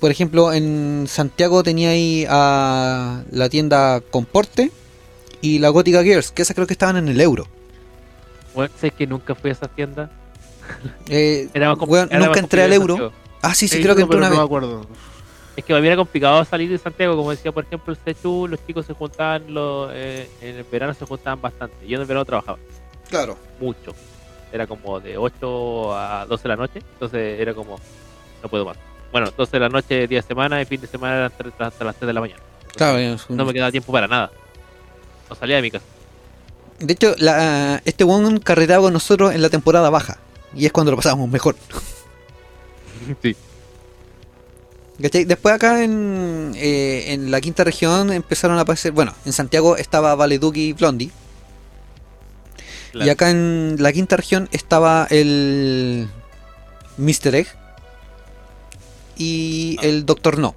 [0.00, 4.72] Por ejemplo, en Santiago tenía ahí a la tienda Comporte
[5.42, 7.46] y la Gótica Girls, que esas creo que estaban en el euro.
[8.54, 10.10] Bueno, sé que nunca fui a esa tienda.
[11.08, 13.12] Eh, Era más más nunca entré al euro.
[13.42, 14.46] Ah, sí, sí, creo que entré una no me vez.
[14.46, 14.86] acuerdo.
[15.56, 18.48] Es que para mí era complicado salir de Santiago, como decía, por ejemplo, el Sechu,
[18.48, 21.86] los chicos se juntaban, los, eh, en el verano se juntaban bastante.
[21.86, 22.58] Yo en el verano trabajaba
[23.10, 23.36] Claro.
[23.60, 23.92] mucho.
[24.50, 27.78] Era como de 8 a 12 de la noche, entonces era como,
[28.42, 28.78] no puedo más.
[29.10, 31.84] Bueno, 12 de la noche, día de semana, y fin de semana eran tres- hasta
[31.84, 32.40] las 3 de la mañana.
[32.60, 34.30] Entonces, Claro, es un- No me quedaba tiempo para nada.
[35.32, 35.84] No salía de mi casa.
[36.78, 40.18] De hecho, la, este one carreteaba con nosotros en la temporada baja.
[40.54, 41.56] Y es cuando lo pasábamos mejor.
[43.22, 43.34] Sí.
[45.02, 45.24] ¿Cachai?
[45.24, 48.92] Después acá en, eh, en la quinta región empezaron a aparecer...
[48.92, 51.10] Bueno, en Santiago estaba Valeduki y Blondie.
[52.94, 56.08] Y acá en la quinta región estaba el
[56.98, 57.34] Mr.
[57.34, 57.48] Egg
[59.16, 59.86] y Ah.
[59.86, 60.54] el Doctor No.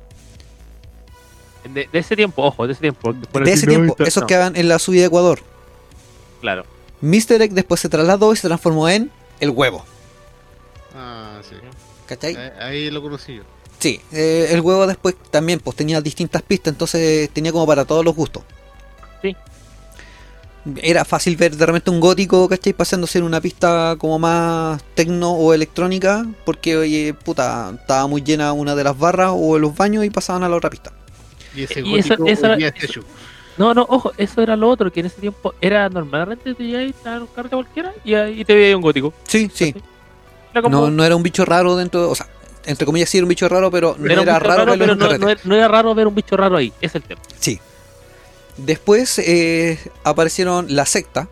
[1.75, 3.13] De, de ese tiempo, ojo, de ese tiempo.
[3.13, 5.41] De ese tiempo, esos no, quedaban en la subida de Ecuador.
[6.39, 6.65] Claro.
[7.01, 7.41] Mr.
[7.41, 9.11] Egg después se trasladó y se transformó en
[9.41, 9.83] el huevo.
[10.95, 11.55] Ah, sí.
[12.05, 12.37] ¿Cachai?
[12.37, 13.43] Ahí, ahí lo conocí yo.
[13.77, 18.05] Sí, eh, el huevo después también pues tenía distintas pistas, entonces tenía como para todos
[18.05, 18.43] los gustos.
[19.21, 19.35] Sí.
[20.81, 22.71] Era fácil ver de repente un gótico, ¿cachai?
[22.71, 28.53] Pasándose en una pista como más tecno o electrónica, porque oye, puta, estaba muy llena
[28.53, 30.93] una de las barras o los baños y pasaban a la otra pista.
[31.55, 33.01] Y ese Y eso- eso-.
[33.57, 36.93] No, no, ojo, eso era lo otro, que en ese tiempo era normalmente te llegáis
[37.05, 39.13] a un carta cualquiera y ahí te veía un gótico.
[39.27, 39.73] Sí, sí.
[40.51, 42.27] Era como, No, no era un bicho raro dentro, o sea,
[42.65, 44.93] entre comillas sí era un bicho raro, pero no era raro, raro, verlo en pero
[44.93, 45.23] un no, carrete.
[45.25, 47.21] no era, no era raro ver un bicho raro ahí, es el tema.
[47.39, 47.59] Sí.
[48.57, 51.29] Después eh, aparecieron la secta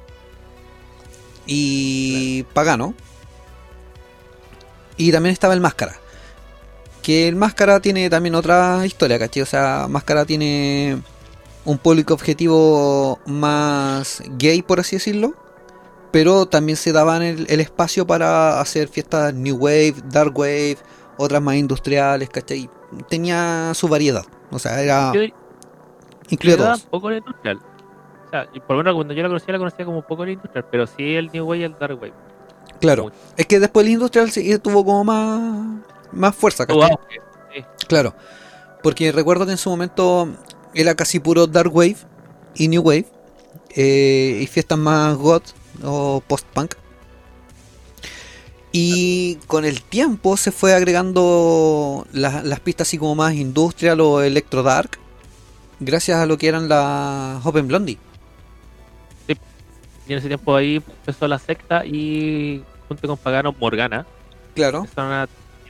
[1.46, 2.94] y Pagano.
[4.96, 5.96] Y también estaba el Máscara.
[7.04, 9.44] Que el Máscara tiene también otra historia, ¿cachai?
[9.44, 11.00] O sea, Máscara tiene
[11.66, 15.34] un público objetivo más gay, por así decirlo.
[16.12, 20.78] Pero también se daban el, el espacio para hacer fiestas New Wave, Dark Wave,
[21.18, 22.70] otras más industriales, ¿cachai?
[23.10, 24.24] Tenía su variedad.
[24.52, 25.12] O sea, era
[26.30, 26.82] era todos.
[26.84, 27.60] poco industrial.
[28.28, 30.66] O sea, por lo menos cuando yo la conocía, la conocía como un poco industrial,
[30.72, 32.14] pero sí el New Wave y el Dark Wave.
[32.80, 33.04] Claro.
[33.04, 33.16] Mucho.
[33.38, 35.78] Es que después el industrial sí tuvo como más,
[36.14, 36.90] más fuerza, ¿cachai?
[37.54, 37.64] sí.
[37.88, 38.16] Claro.
[38.82, 40.28] Porque recuerdo que en su momento
[40.74, 41.98] era casi puro Dark Wave
[42.56, 43.06] y New Wave.
[43.76, 45.46] eh, y fiestas más goth
[45.84, 46.76] o post-punk.
[48.72, 54.22] Y con el tiempo se fue agregando la- las pistas así como más industrial o
[54.22, 54.98] electro dark.
[55.80, 57.98] Gracias a lo que eran las Open Blondie.
[59.28, 64.06] Y en ese tiempo ahí empezó la secta y junto con Pagano Morgana
[64.54, 64.80] Claro.
[64.80, 65.28] empezaron a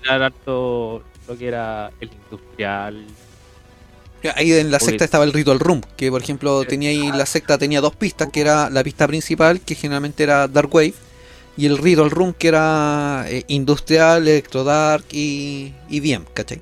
[0.09, 3.05] harto lo que era el industrial.
[4.35, 7.25] Ahí en la Porque- secta estaba el Ritual Room, que por ejemplo tenía ahí la
[7.25, 10.93] secta tenía dos pistas, que era la pista principal, que generalmente era Dark Wave,
[11.57, 16.61] y el Ritual Room, que era eh, industrial, electro dark y, y bien, ¿cachai?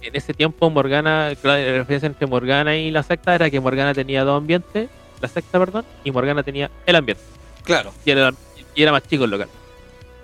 [0.00, 3.92] En ese tiempo Morgana, claro, la diferencia entre Morgana y la secta era que Morgana
[3.92, 4.88] tenía dos ambientes,
[5.20, 7.22] la secta, perdón, y Morgana tenía el ambiente.
[7.64, 7.92] Claro.
[8.04, 8.32] Y era,
[8.74, 9.48] y era más chico el local.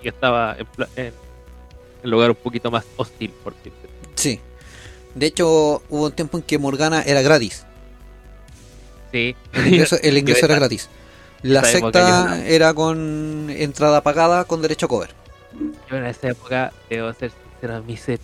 [0.03, 1.13] Y estaba en, en
[2.03, 3.79] el lugar un poquito más hostil, por decirlo.
[4.15, 4.41] Sí.
[5.15, 7.67] De hecho, hubo un tiempo en que Morgana era gratis.
[9.13, 9.37] Sí.
[9.53, 10.89] El ingreso, el ingreso era gratis.
[11.43, 15.11] La época secta era con entrada pagada con derecho a cover.
[15.91, 18.19] Yo en esa época, debo ser sincero, me hice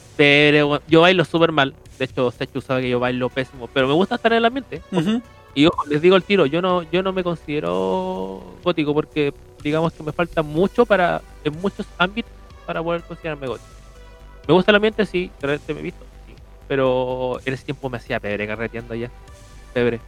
[0.65, 0.81] weón.
[0.89, 1.75] Yo bailo súper mal.
[1.99, 3.69] De hecho, Sechu sabe que yo bailo pésimo.
[3.75, 4.81] Pero me gusta estar en el ambiente.
[5.55, 9.93] Y ojo, les digo el tiro, yo no, yo no me considero gótico porque digamos
[9.93, 12.31] que me falta mucho para, en muchos ámbitos,
[12.69, 13.67] para poder considerarme gótico.
[14.47, 16.35] Me gusta el ambiente, sí, de repente me he visto, sí,
[16.69, 19.11] pero en ese tiempo me hacía pebre carreteando allá.
[19.73, 20.01] Pebre.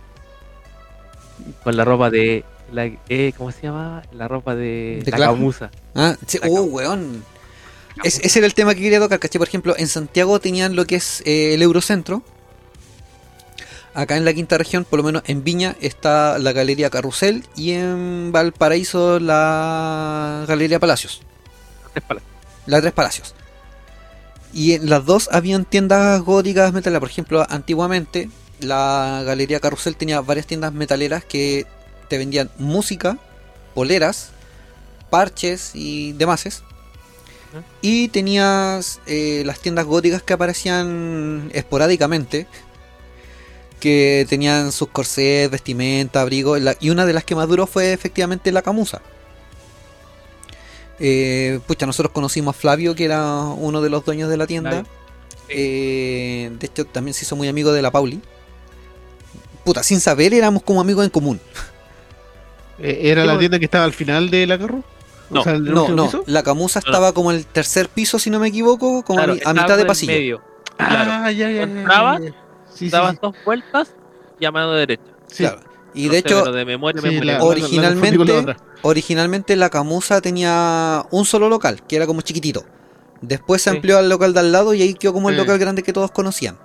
[1.65, 2.45] Con la ropa de.
[2.71, 4.03] La, eh, ¿Cómo se llama?
[4.13, 5.03] La ropa de.
[5.05, 5.71] ¿De la camusa.
[5.95, 7.25] Ah, sí, La oh, weón.
[8.05, 9.39] Es- ese era el tema que quería tocar, ¿cachai?
[9.39, 12.23] Por ejemplo, en Santiago tenían lo que es eh, el Eurocentro.
[13.95, 17.73] Acá en la quinta región, por lo menos en Viña, está la Galería Carrusel y
[17.73, 21.23] en Valparaíso la Galería Palacios.
[21.93, 22.05] Tres
[22.65, 22.67] palas.
[22.67, 23.35] La Tres Palacios.
[24.53, 27.01] Y en las dos habían tiendas góticas metaleras.
[27.01, 28.29] Por ejemplo, antiguamente
[28.61, 31.67] la Galería Carrusel tenía varias tiendas metaleras que
[32.09, 33.17] te vendían música,
[33.75, 34.31] poleras,
[35.09, 36.63] parches y demás.
[37.81, 42.47] Y tenías eh, las tiendas góticas que aparecían esporádicamente.
[43.79, 46.59] Que tenían sus corsés, vestimenta, abrigo.
[46.59, 49.01] la- Y una de las que más duró fue efectivamente la camusa.
[51.01, 54.85] Eh, pucha, nosotros conocimos a Flavio, que era uno de los dueños de la tienda.
[55.49, 58.21] Eh, de hecho, también se hizo muy amigo de la Pauli.
[59.65, 61.41] Puta, sin saber, éramos como amigos en común.
[62.83, 64.83] Eh, ¿Era la tienda que estaba al final de la carro?
[65.29, 66.25] No, ¿el No, último no, piso?
[66.27, 66.91] la camusa No, no.
[66.93, 69.85] estaba como en el tercer piso, si no me equivoco, como a Claro, mitad de
[69.85, 70.13] pasillo.
[70.15, 70.43] medio.
[70.79, 71.11] Claro.
[71.13, 72.29] Ah, ya, ya, ya, ya, Entrabas, ya.
[72.73, 73.19] Sí, sí, dabas sí.
[73.21, 73.93] dos vueltas
[74.39, 75.03] y a mano derecha.
[75.27, 75.43] Sí.
[75.45, 75.61] Claro.
[75.95, 77.33] Y No de sé, hecho, pero de memoria, Sí, memoria.
[77.33, 82.65] la- la- originalmente- la- originalmente la camusa tenía un solo local, que era como chiquitito.
[83.21, 83.77] Después se Sí.
[83.77, 85.41] amplió al local de al lado y ahí quedó como el Sí.
[85.41, 86.57] local grande que todos conocían.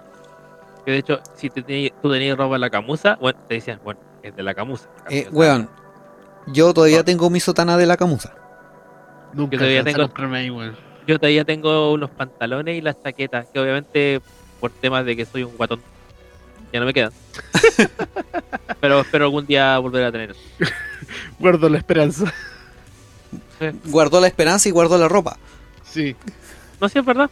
[0.85, 3.79] Que de hecho, si te tenías- tú tenías ropa en la camusa, bueno, te decían,
[3.83, 4.87] bueno, es de la camusa.
[5.09, 5.69] Eh, O sea, weón,
[6.47, 7.03] yo todavía No.
[7.05, 8.33] tengo mi sotana de la camusa.
[9.33, 10.77] Nunca Yo todavía tengo- comprarme ahí, weón.
[11.07, 14.21] Yo todavía tengo unos pantalones y las chaquetas, que obviamente
[14.59, 15.81] por temas de que soy un guatón,
[16.71, 17.11] ya no me quedan.
[18.85, 20.35] pero espero algún día volver a tener.
[21.39, 22.31] Guardo la esperanza.
[23.85, 25.39] Guardó la esperanza y guardó la ropa.
[25.91, 26.15] Sí.
[26.79, 27.31] No sé, si es verdad.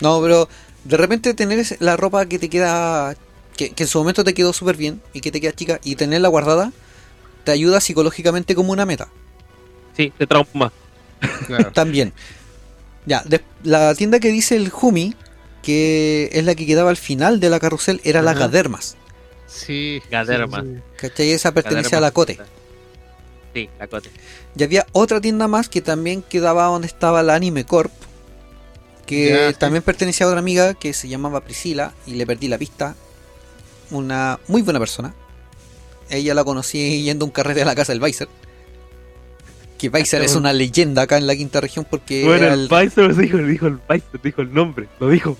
[0.00, 0.48] No, pero
[0.84, 3.16] de repente tener la ropa que te queda,
[3.56, 5.96] que, que en su momento te quedó súper bien y que te queda chica y
[5.96, 6.70] tenerla guardada,
[7.42, 9.08] te ayuda psicológicamente como una meta.
[9.96, 10.72] Sí, te trauma.
[11.48, 11.72] Claro.
[11.72, 12.12] También.
[13.06, 15.16] Ya, de- la tienda que dice el Jumi,
[15.64, 18.40] que es la que quedaba al final de la carrusel, era la Ajá.
[19.46, 20.02] Sí.
[20.10, 20.62] Gaderma.
[20.62, 20.80] sí, sí.
[20.96, 21.30] ¿Cachai?
[21.32, 22.38] Esa pertenecía a la Cote.
[23.54, 24.10] Sí, la cote.
[24.54, 27.90] Y había otra tienda más que también quedaba donde estaba la Anime Corp,
[29.06, 29.56] que Ya, sí.
[29.58, 32.94] también pertenecía a otra amiga que se llamaba Priscila y le perdí la pista.
[33.90, 35.14] Una muy buena persona.
[36.10, 38.28] Ella la conocí yendo a un carrete a la casa del Weiser.
[39.78, 42.68] Que Weiser es una leyenda acá en la quinta región porque Bueno, era el el-
[42.68, 45.36] Pfizer dijo, dijo el Pfizer, dijo el nombre, lo dijo.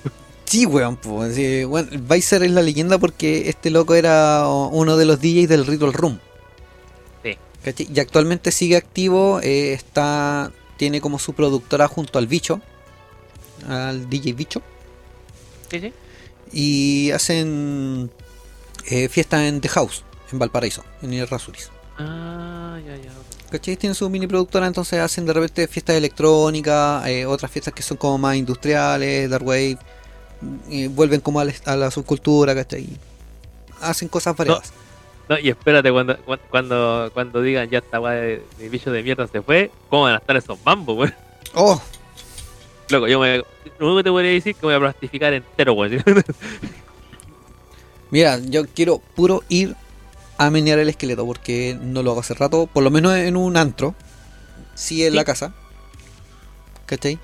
[0.47, 5.05] Sí, weón, pues, sí, bueno, Weiser es la leyenda porque este loco era uno de
[5.05, 6.21] los DJs del Ritual Room.
[7.25, 7.37] Sí.
[7.65, 7.89] ¿Cachai?
[7.93, 12.61] Y actualmente sigue activo, eh, está tiene como su productora junto al Bicho,
[13.69, 14.63] al DJ Bicho,
[15.71, 15.93] Sí, sí.
[16.53, 18.11] y hacen
[18.89, 21.71] eh, fiesta en The House, en Valparaíso, en el Rasuris.
[21.99, 23.11] Ah, ya, ya.
[23.51, 23.77] ¿Cachai?
[23.77, 27.97] Tienen su mini productora, entonces hacen de repente fiestas electrónicas, eh, otras fiestas que son
[27.97, 29.79] como más industriales, Dark Wave,
[30.69, 32.87] y vuelven como a la, a la subcultura, ¿cachai?
[33.81, 34.73] Hacen cosas variadas.
[35.29, 39.27] No, y espérate, cuando, cuan- cuando, cuando digan ya esta de, de bicho de mierda
[39.27, 41.15] se fue, ¿cómo van a estar esos mambos, weón?
[41.55, 41.81] ¡Oh!
[42.89, 43.39] Loco, yo me.
[43.39, 43.45] Lo
[43.87, 46.05] único que te podría decir es que me voy a plastificar entero, weón.
[48.11, 49.75] Mira, yo quiero puro ir
[50.39, 53.57] a menear el esqueleto porque no lo hago hace rato, por lo menos en un
[53.57, 53.95] antro,
[54.75, 55.17] sí en Sí.
[55.17, 55.53] la casa.
[56.87, 57.19] ¿Cachai?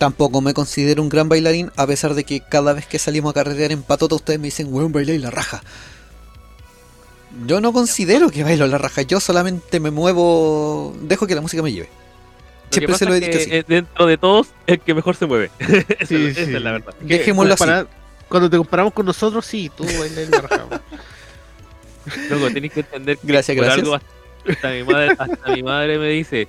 [0.00, 3.34] Tampoco me considero un gran bailarín, a pesar de que cada vez que salimos a
[3.34, 5.62] carretear en patota ustedes me dicen, weón, bailáis la raja.
[7.46, 11.62] Yo no considero que bailo la raja, yo solamente me muevo, dejo que la música
[11.62, 11.90] me lleve.
[12.70, 13.50] Lo Siempre se lo he dicho así.
[13.68, 15.50] Dentro de todos, el que mejor se mueve.
[15.58, 16.54] esa Sí, esa sí.
[16.54, 16.94] es la verdad.
[17.00, 17.64] Dejémoslo así.
[18.30, 20.64] Cuando te comparamos con nosotros, sí, tú bailas la raja.
[22.30, 23.84] Loco, tenés que entender que Gracias, por gracias.
[23.84, 26.48] algo hasta, hasta mi madre, hasta mi madre me dice,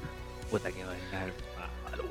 [0.49, 0.87] puta que bailar.
[0.87, 0.90] malo".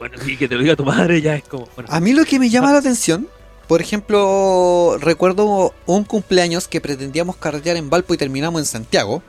[0.00, 1.68] Bueno, sí, que te lo diga tu madre ya es como.
[1.76, 3.28] Bueno, A mí lo que me llama la atención,
[3.68, 9.22] por ejemplo, recuerdo un cumpleaños que pretendíamos carretear en Valpo y terminamos en Santiago,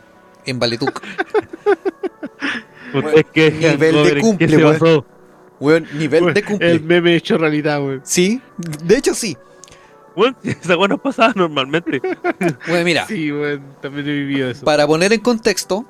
[0.45, 1.03] en Valetuc.
[2.93, 3.51] ¿Ustedes qué?
[3.51, 4.73] nivel de Joder, ¿en cumple, ¿Qué se weón.
[4.79, 5.05] pasó?
[5.59, 6.79] Weón, nivel de El cumple.
[6.79, 8.01] meme hecho realidad, weón.
[8.03, 8.41] Sí,
[8.83, 9.37] de hecho sí.
[10.15, 12.01] Bueno, esa weá no pasaba normalmente.
[12.67, 14.65] Bueno, mira, Sí, weón, también he vivido eso.
[14.65, 15.85] para poner en contexto,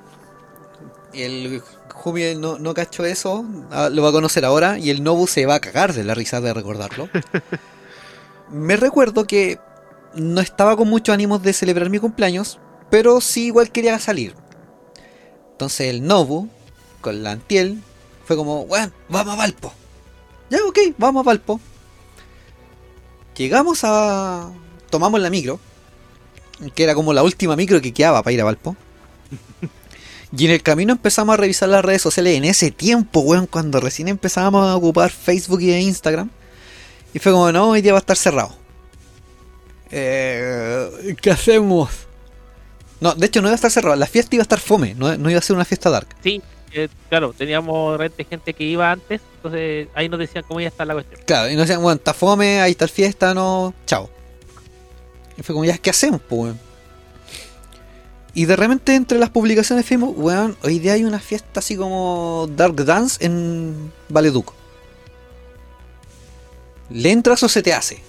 [1.12, 1.60] el
[2.02, 5.46] Jumi no, no cachó eso, ah, lo va a conocer ahora y el Nobu se
[5.46, 7.08] va a cagar de la risa de recordarlo.
[8.50, 9.60] Me recuerdo que
[10.14, 12.58] no estaba con muchos ánimos de celebrar mi cumpleaños,
[12.90, 14.34] pero sí igual quería salir.
[15.52, 16.48] Entonces el Nobu,
[17.00, 17.80] con la Antiel,
[18.24, 19.72] fue como, bueno, vamos a Valpo.
[20.50, 21.60] Ya, ok, vamos a Valpo.
[23.36, 24.50] Llegamos a...
[24.90, 25.60] Tomamos la micro,
[26.74, 28.76] que era como la última micro que quedaba para ir a Valpo.
[30.36, 33.80] Y en el camino empezamos a revisar las redes sociales en ese tiempo, weón, cuando
[33.80, 36.30] recién empezábamos a ocupar Facebook y Instagram.
[37.12, 38.54] Y fue como, no, hoy día va a estar cerrado.
[39.90, 41.90] Eh, ¿Qué hacemos?
[43.00, 45.16] No, de hecho no iba a estar cerrado, la fiesta iba a estar fome, no,
[45.18, 46.08] no iba a ser una fiesta dark.
[46.22, 46.40] Sí,
[46.72, 50.70] eh, claro, teníamos gente, gente que iba antes, entonces ahí nos decían cómo iba a
[50.70, 51.20] estar la cuestión.
[51.26, 54.08] Claro, y nos decían, bueno, está fome, ahí está la fiesta, no, chao.
[55.36, 56.71] Y fue como, ya, ¿qué hacemos, pues, weón?
[58.34, 62.48] Y de repente entre las publicaciones fuimos, weón, hoy día hay una fiesta así como
[62.56, 64.54] Dark Dance en Valeduc.
[66.88, 68.02] ¿Le entras o se te hace?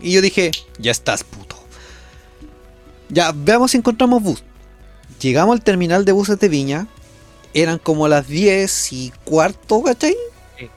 [0.00, 1.56] Y yo dije, ya estás, puto.
[3.08, 4.44] Ya, veamos si encontramos bus.
[5.20, 6.86] Llegamos al terminal de buses de Viña.
[7.54, 10.16] Eran como las 10 y cuarto, ¿cachai?
[10.58, 10.70] Sí.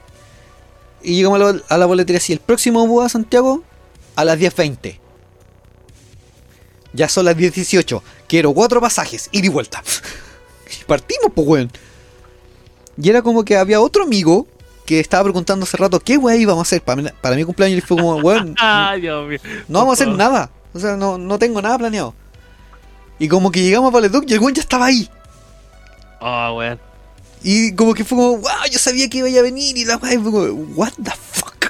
[1.02, 3.62] Y llegamos a la, a la boletería así, el próximo bus a Santiago
[4.16, 4.98] a las 10.20.
[6.94, 8.02] Ya son las 10.18.
[8.32, 9.82] Quiero cuatro pasajes, ida y vuelta.
[10.80, 11.70] y partimos, pues, weón.
[12.96, 14.46] Y era como que había otro amigo
[14.86, 17.76] que estaba preguntando hace rato qué weón íbamos a hacer para, mi- para mi cumpleaños.
[17.76, 18.96] Y fue como, weón, Ah,
[19.68, 20.50] no vamos a hacer nada.
[20.72, 22.14] O sea, no, no tengo nada planeado.
[23.18, 25.10] Y como que llegamos a Valeduc y el weón ya estaba ahí.
[26.22, 26.80] Oh, weón.
[27.42, 29.76] Y como que fue como, wow, yo sabía que iba a venir.
[29.76, 30.40] Y la como,
[30.74, 31.61] what the fuck.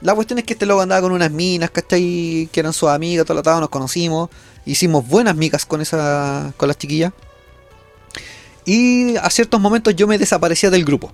[0.00, 2.48] La cuestión es que este loco andaba con unas minas, ¿cachai?
[2.52, 4.30] Que eran sus amigas, todo atado, nos conocimos.
[4.64, 7.12] Hicimos buenas migas con esa con las chiquillas.
[8.64, 11.12] Y a ciertos momentos yo me desaparecía del grupo.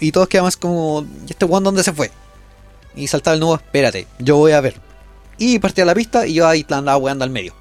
[0.00, 2.10] Y todos quedamos como, ¿y este weón dónde se fue?
[2.94, 4.80] Y saltaba el nuevo, espérate, yo voy a ver.
[5.36, 7.54] Y partía la pista y yo ahí andaba weando al medio.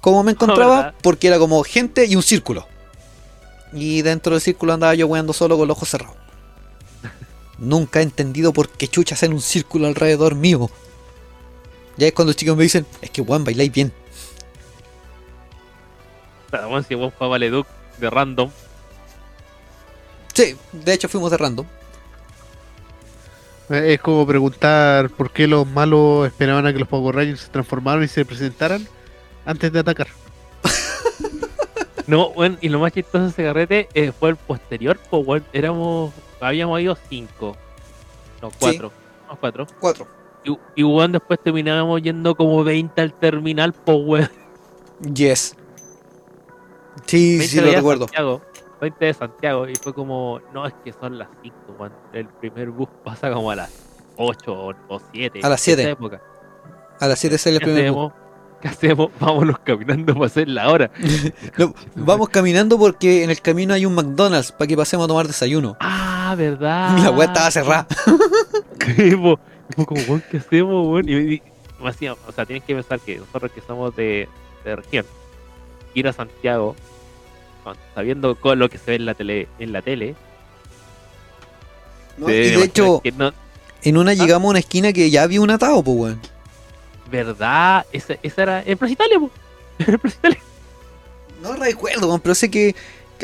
[0.00, 2.66] Como me encontraba, porque era como gente y un círculo.
[3.72, 6.16] Y dentro del círculo andaba yo weando solo con los ojos cerrados.
[7.58, 10.70] Nunca he entendido por qué chucha hacen un círculo alrededor mío.
[11.96, 13.92] Ya es cuando los chicos me dicen, es que weón, bailáis bien.
[16.50, 17.66] Pero bueno, si vos fue a Valeduc
[17.98, 18.50] de random,
[20.34, 21.64] Sí, de hecho fuimos de random.
[23.70, 27.48] Eh, Es como preguntar por qué los malos esperaban a que los Power Rangers se
[27.50, 28.86] transformaran y se presentaran
[29.46, 30.08] antes de atacar.
[32.06, 35.44] No, bueno, y lo más chistoso de ese carrete eh, fue el posterior, pues, weón,
[35.54, 36.12] éramos,
[36.44, 37.56] habíamos ido cinco,
[38.42, 38.92] no, cuatro,
[39.28, 40.06] no, cuatro, Cuatro.
[40.44, 44.30] y, y weón, después terminábamos yendo como 20 al terminal, pues, weón,
[45.14, 45.56] Yes.
[47.06, 48.04] Sí, 20 sí, lo recuerdo.
[48.06, 48.42] Santiago,
[48.80, 52.70] 20 de Santiago, y fue como, no, es que son las 5, weón, el primer
[52.70, 53.70] bus pasa como a las
[54.16, 55.40] 8 o, o 7.
[55.42, 55.90] A las siete.
[55.90, 56.22] época.
[57.00, 58.12] A las 7 sale el ¿Qué primer bus.
[58.60, 59.10] ¿Qué hacemos?
[59.20, 60.90] Vámonos caminando para hacer la hora.
[61.58, 65.26] No, vamos caminando porque en el camino hay un McDonald's para que pasemos a tomar
[65.26, 65.76] desayuno.
[65.80, 66.98] Ah, ¿verdad?
[66.98, 67.86] La weá estaba cerrada.
[68.78, 69.08] ¿Qué?
[69.08, 69.10] Y
[69.76, 71.08] fue como, weón, ¿qué hacemos, weón?
[71.08, 71.42] Y, y-
[71.80, 74.28] me hacía- o sea, tienes que pensar que nosotros que somos de,
[74.64, 75.04] de región,
[75.94, 76.76] ir a Santiago,
[77.94, 80.14] sabiendo con lo que se ve en la tele, en la tele,
[82.18, 83.32] Y de hecho, no,
[83.82, 86.20] en una llegamos a una esquina que ya había un atado, pues weón.
[87.10, 87.84] ¿verdad?
[87.92, 89.18] Esa, esa era en Plaza Italia,
[89.78, 90.38] Plaza Italia.
[91.42, 92.74] No recuerdo, weón, pero sé que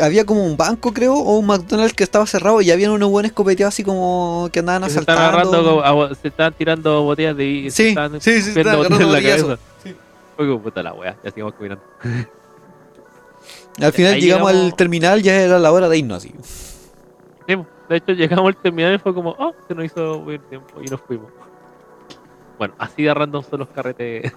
[0.01, 3.33] había como un banco, creo, o un McDonald's que estaba cerrado y había unos buenos
[3.33, 5.59] copeteados así como que andaban Que se estaban asaltando.
[5.59, 8.79] agarrando, a bo- se estaban tirando botellas de se Sí, sí, sí, se viendo estaban
[8.79, 9.97] botellas en agarrando la cabeza.
[10.37, 11.83] Fue como puta la wea, ya seguimos caminando.
[13.81, 16.35] Al final llegamos, al terminal, ya era la hora de irnos así.
[17.49, 17.57] Sí,
[17.89, 20.87] de hecho llegamos al terminal y fue como, oh, se nos hizo buen tiempo y
[20.89, 21.31] nos fuimos.
[22.59, 24.33] Bueno, así de random son los carretes.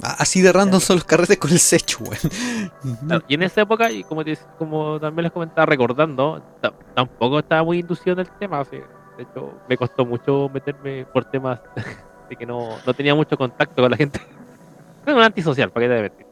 [0.00, 2.98] Así de random son los carretes con el secho, weón.
[3.06, 7.40] Claro, y en esa época, y como, te- como también les comentaba recordando, ta- tampoco
[7.40, 8.60] estaba muy inducido en el tema.
[8.60, 8.76] así,
[9.16, 11.58] De hecho, me costó mucho meterme por temas
[12.30, 14.20] de que no, no tenía mucho contacto con la gente.
[15.04, 16.26] Soy un antisocial, ¿para qué te mentir?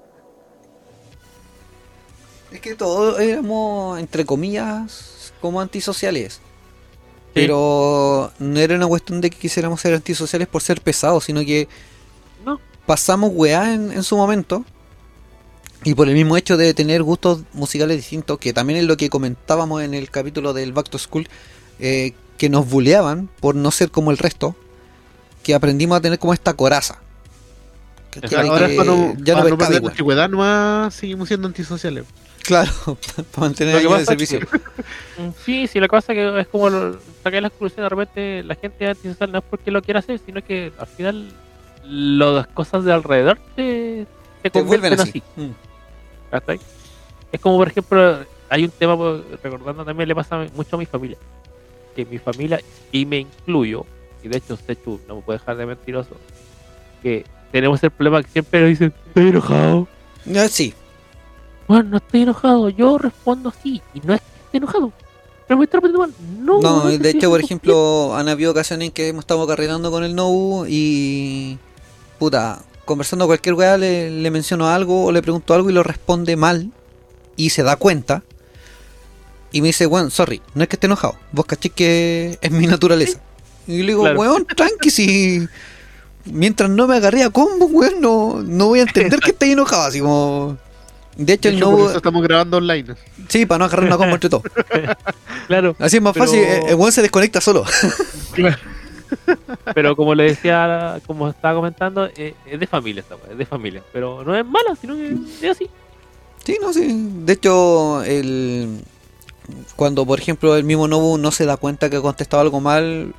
[2.53, 6.41] Es que todos éramos, entre comillas, como antisociales.
[7.35, 11.69] Pero no era una cuestión de que quisiéramos ser antisociales por ser pesados, sino que.
[12.87, 14.65] Pasamos weá en, en su momento.
[15.85, 19.09] Y por el mismo hecho de tener gustos musicales distintos, que también es lo que
[19.11, 21.29] comentábamos en el capítulo del Back to School,
[21.79, 24.57] eh, que nos buleaban por no ser como el resto.
[25.43, 27.01] que aprendimos a tener como esta coraza.
[28.11, 28.49] ¿Cachai?
[28.49, 31.47] Ahora Que es para no, ya no para no perder la antigüedad, nomás seguimos siendo
[31.47, 32.05] antisociales.
[32.43, 32.73] Claro,
[33.33, 34.41] para mantener que es servicio.
[35.19, 36.69] Mm, Sí, sí, la cosa que es como
[37.23, 40.43] sacar la conclusión de repente la gente antisocial no es porque lo quiera hacer, sino
[40.43, 41.33] que al final
[41.89, 44.07] las cosas de alrededor te,
[44.43, 45.23] te Te vuelven convierten así.
[45.33, 45.41] así.
[45.41, 46.61] Mm.
[47.33, 48.19] Es como por ejemplo,
[48.49, 51.19] hay un tema, pues, recordando también le pasa mucho a mi familia,
[51.95, 52.61] que mi familia,
[52.93, 53.85] y me incluyo,
[54.23, 56.17] y de hecho Sechu no me puede dejar de mentiroso,
[57.03, 59.89] que tenemos el problema que siempre nos dicen, estoy enojado.
[60.35, 60.75] Ah, Sí,
[61.69, 64.93] Bueno, no estoy enojado, yo respondo así, y no es que esté enojado.
[65.47, 66.13] Pero me mal.
[66.41, 69.91] No, No, que de hecho, por ejemplo, han habido ocasiones en que hemos estado carretando
[69.91, 71.59] con el Nobu y.
[72.19, 76.37] Puta, conversando cualquier weá, le, le menciono algo o le pregunto algo y lo responde
[76.37, 76.71] mal
[77.37, 78.23] y se da cuenta.
[79.53, 82.67] Y me dice, weón, sorry, no es que esté enojado, vos cachis que es mi
[82.67, 83.21] naturaleza.
[83.67, 84.19] Y le digo, Claro.
[84.21, 85.47] weón, tranqui, si.
[86.25, 89.83] Mientras no me agarré a combo, weón, no, no voy a entender que estáis enojado.
[89.83, 90.57] Así como.
[91.17, 92.95] De hecho, De el hecho, por eso estamos grabando online.
[93.29, 94.45] Sí, para no agarrar una combo entre todos.
[95.47, 97.65] Claro, Así es más Pero- fácil, el el weón se desconecta solo.
[99.75, 103.83] pero como le decía, como estaba comentando, eh, es de familia es de familia.
[103.93, 105.69] Pero no es mala, sino que es así.
[106.45, 106.87] Sí, no, sí.
[107.25, 108.81] De hecho, el...
[109.75, 113.15] cuando por ejemplo el mismo Nobu no se da cuenta que ha contestado algo mal,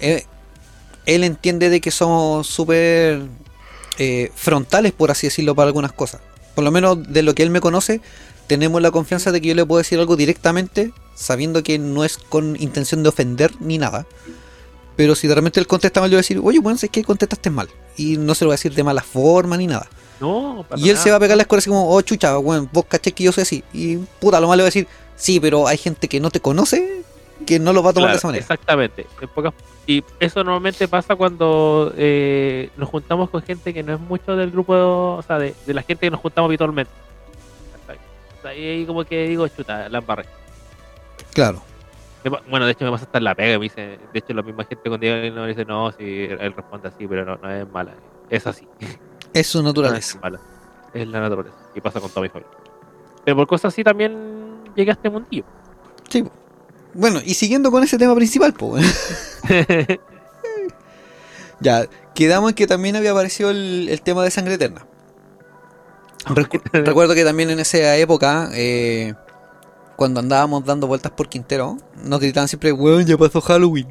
[0.00, 0.24] eh,
[1.06, 3.22] él entiende de que somos súper
[3.98, 6.20] eh, frontales, por así decirlo, para algunas cosas.
[6.54, 8.00] Por lo menos de lo que él me conoce,
[8.46, 12.18] tenemos la confianza de que yo le puedo decir algo directamente, sabiendo que no es
[12.18, 14.06] con intención de ofender ni nada.
[14.96, 17.04] Pero si de repente él contesta mal, yo voy a decir, oye, bueno, es que
[17.04, 17.68] contestaste mal.
[17.96, 19.86] Y no se lo voy a decir de mala forma ni nada.
[20.20, 21.04] No, para Y él nada.
[21.04, 23.32] se va a pegar la escuela así como, oh chucha, weón, vos caché que yo
[23.32, 23.64] soy así.
[23.74, 24.86] Y puta, lo malo le va a decir,
[25.16, 27.02] sí, pero hay gente que no te conoce
[27.44, 28.42] que no lo va a tomar Claro, de esa manera.
[28.42, 29.06] Exactamente.
[29.20, 29.52] En pocas-
[29.86, 34.50] y eso normalmente pasa cuando eh, nos juntamos con gente que no es mucho del
[34.50, 36.90] grupo, o sea, de, de la gente que nos juntamos habitualmente.
[38.38, 40.24] O sea, ahí como que digo, chuta, la embarré.
[41.34, 41.62] Claro.
[42.30, 44.42] Me Bueno, de hecho me pasa hasta en la pega, me dice, de hecho la
[44.42, 47.68] misma gente cuando llega no dice, no, si él responde así, pero no, no es
[47.70, 47.94] mala,
[48.30, 48.66] es así.
[49.32, 50.16] Es su No naturaleza.
[50.16, 50.40] es mala.
[50.94, 51.56] Es la naturaleza.
[51.74, 52.50] Y pasa con toda mi familia.
[53.24, 55.44] Pero por cosas así también llegué a este mundillo.
[56.08, 56.24] Sí.
[56.94, 59.40] Bueno, y siguiendo con ese tema principal, pues.
[61.60, 64.86] ya, quedamos en que también había aparecido el, el tema de sangre eterna.
[66.26, 69.14] Recu- recuerdo que también en esa época, eh,
[69.96, 73.88] cuando andábamos dando vueltas por Quintero, nos gritaban siempre, weón, ya pasó Halloween.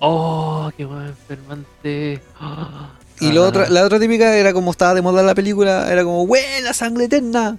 [0.00, 2.22] oh, qué buen enfermante.
[2.38, 2.90] Ah.
[3.20, 6.26] Y lo otra, la otra típica era como estaba de moda la película, era como,
[6.26, 7.58] ¡buena sangre eterna!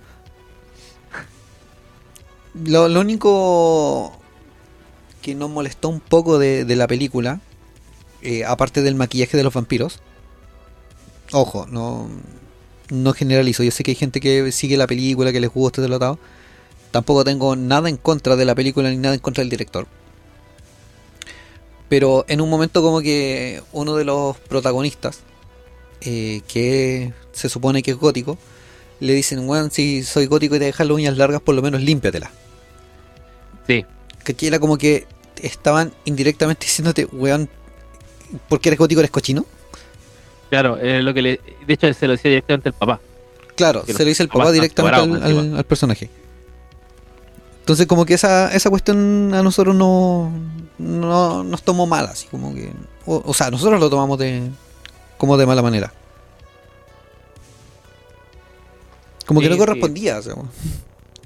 [2.66, 4.12] Lo, lo único
[5.22, 7.40] que nos molestó un poco de, de la película,
[8.24, 10.00] eh, aparte del maquillaje de los vampiros,
[11.32, 12.10] ojo, no,
[12.90, 15.90] no generalizo, yo sé que hay gente que sigue la película, que les gusta este
[15.90, 16.18] lotado,
[16.92, 19.88] tampoco tengo nada en contra de la película ni nada en contra del director.
[21.90, 25.22] Pero en un momento como que uno de los protagonistas,
[26.02, 28.38] eh, que se supone que es gótico,
[29.00, 31.82] le dicen, weón, si soy gótico y te dejas las uñas largas, por lo menos
[31.82, 32.30] límpiatelas.
[33.68, 33.86] Sí,
[34.24, 35.08] Que era como que
[35.42, 37.50] estaban indirectamente diciéndote, weón,
[38.48, 39.46] porque eres gótico eres cochino.
[40.50, 43.00] claro, lo que le, de hecho se lo decía directamente el papá.
[43.56, 44.98] Claro, se lo dice el papá directamente
[45.58, 46.10] al personaje.
[47.62, 50.32] Entonces como que esa, esa cuestión a nosotros no,
[50.78, 52.72] no nos tomó mal, así como que...
[53.06, 54.50] O, o sea, nosotros lo tomamos de
[55.18, 55.94] como de mala manera.
[59.26, 59.60] Como que Sí, no sí.
[59.60, 60.18] correspondía.
[60.18, 60.34] o sea,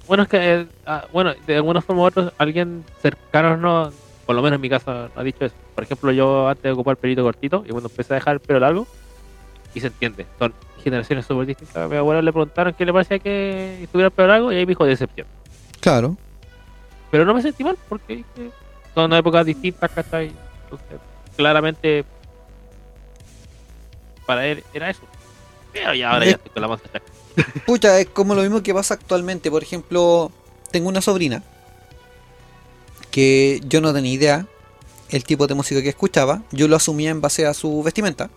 [0.07, 3.91] Bueno, es que, eh, ah, bueno, de alguna forma u otra, alguien cercano, no,
[4.25, 5.55] por lo menos en mi caso, ha dicho eso.
[5.73, 8.39] Por ejemplo, yo antes de ocupar el pelito cortito, y cuando empecé a dejar el
[8.41, 8.86] pelo largo,
[9.73, 11.77] y se entiende, son generaciones súper distintas.
[11.77, 14.65] A mi abuelo le preguntaron qué le parecía que estuviera el pelo largo, y ahí
[14.65, 15.27] me dijo decepción.
[15.86, 16.17] Claro.
[17.11, 18.49] Pero no me sentí mal, porque dije,
[18.95, 20.31] son épocas distintas, ¿cachai?
[20.63, 20.99] Entonces,
[21.38, 22.03] claramente,
[24.25, 25.01] para él era eso.
[25.71, 26.83] Pero ya ahora Es- ya estoy con la masa.
[27.67, 29.51] Pucha, es como lo mismo que pasa actualmente.
[29.51, 30.31] Por ejemplo,
[30.71, 31.43] tengo una sobrina
[33.11, 34.47] que yo no tenía idea
[35.09, 36.41] el tipo de música que escuchaba.
[36.51, 38.31] Yo lo asumía en base a su vestimenta.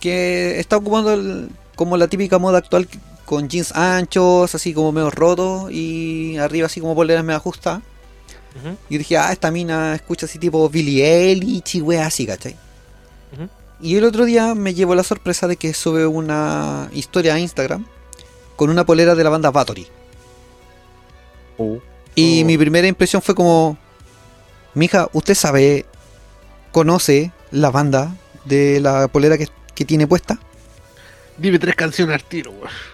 [0.00, 2.88] Que está ocupando el- como la típica moda actual
[3.30, 7.80] con jeans anchos, así como medio rotos y arriba así como poleras me ajusta.
[8.88, 12.56] Y dije, ah, esta mina escucha así tipo Billie Eilish y así, ¿cachai?
[13.80, 17.86] Y el otro día me llevó la sorpresa de que sube una historia a Instagram
[18.56, 19.86] con una polera de la banda Bathory.
[22.16, 22.44] Y Oh.
[22.46, 23.78] mi primera impresión fue como,
[24.74, 25.86] mija, ¿usted sabe,
[26.72, 28.12] conoce la banda
[28.44, 30.36] de la polera que, que tiene puesta.
[31.38, 32.89] Dime tres canciones al tiro, weón.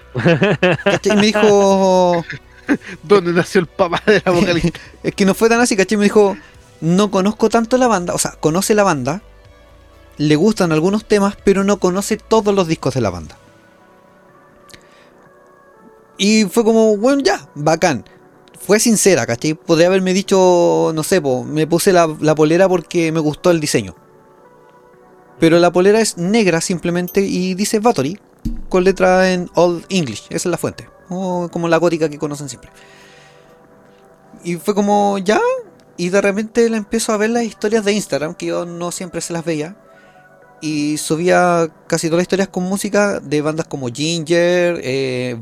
[0.85, 1.13] ¿Cachai?
[1.13, 2.25] Y me dijo,
[3.03, 4.79] ¿Dónde nació el papá de la vocalista?
[5.03, 5.99] es que no fue tan así, ¿cachai?
[5.99, 6.37] Me dijo,
[6.81, 9.23] no conozco tanto la banda, o sea, conoce la banda,
[10.19, 13.37] le gustan algunos temas, pero no conoce todos los discos de la banda.
[16.19, 18.05] Y fue como, bueno, ya, bacán.
[18.59, 19.55] Fue sincera, ¿cachai?
[19.55, 23.61] Podría haberme dicho, no sé, po, me puse la, la polera porque me gustó el
[23.61, 23.95] diseño.
[25.39, 28.19] Pero la polera es negra simplemente y dice Battery
[28.69, 30.25] con letra en Old English.
[30.29, 30.89] Esa es la fuente.
[31.09, 32.71] Como la gótica que conocen siempre.
[34.45, 35.41] Y fue como, ya.
[35.97, 39.21] Y de repente le empiezo a ver las historias de Instagram, que yo no siempre
[39.21, 39.77] se las veía.
[40.61, 45.37] Y subía casi todas las historias con música de bandas como Ginger, eh,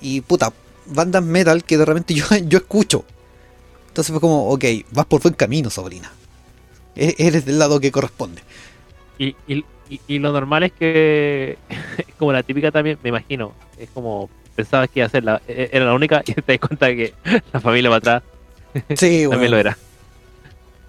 [0.00, 0.52] y puta,
[0.86, 3.04] bandas metal que de repente yo, yo escucho.
[3.88, 6.12] Entonces fue como, ok, vas por buen camino, sobrina.
[6.94, 8.42] E- Eres del lado que corresponde.
[9.18, 11.58] Y, y, y, y lo normal es que,
[12.18, 15.68] como la típica también, me imagino, es como pensabas que iba a ser la, e-
[15.72, 17.14] era la única y te das cuenta que
[17.52, 18.22] la familia para atrás
[18.98, 19.50] Sí, también bueno.
[19.50, 19.78] lo era.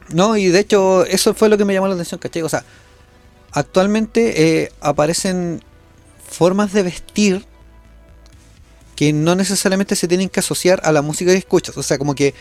[0.09, 2.41] No, y de hecho eso fue lo que me llamó la atención, ¿cachai?
[2.41, 2.63] O sea,
[3.51, 5.61] actualmente eh, aparecen
[6.29, 7.45] formas de vestir
[8.95, 11.77] que no necesariamente se tienen que asociar a la música que escuchas.
[11.77, 12.33] O sea, como que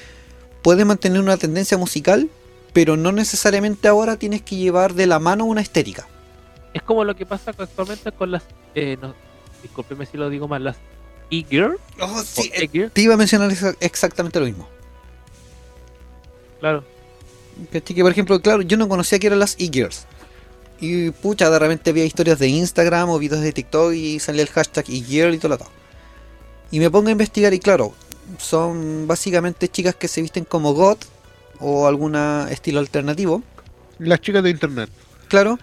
[0.63, 2.29] puedes mantener una tendencia musical,
[2.73, 6.09] pero no necesariamente ahora tienes que llevar de la mano una estética.
[6.77, 8.43] Es como lo que pasa actualmente con las,
[8.74, 9.14] eh, no,
[9.62, 10.77] discúlpeme si lo digo mal, las
[11.31, 14.68] e-girl Oh, o e-girl, te iba a mencionar exa- exactamente lo mismo.
[16.61, 16.85] claro.
[17.72, 17.97] ¿Cachai?
[17.97, 20.05] Que por ejemplo, claro, yo no conocía que eran las e-girls.
[20.79, 24.49] Y pucha, de repente había historias de Instagram o videos de TikTok y salía el
[24.51, 25.68] hashtag e-girl y todo lo tal.
[26.70, 27.95] Y me pongo a investigar y claro,
[28.39, 31.05] son básicamente chicas que se visten como goth
[31.61, 32.14] o algún
[32.51, 33.43] estilo alternativo,
[33.99, 34.91] Las chicas de internet.
[35.29, 35.59] claro,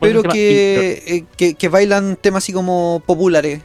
[0.00, 3.62] pero que, eh, que, que bailan temas así como populares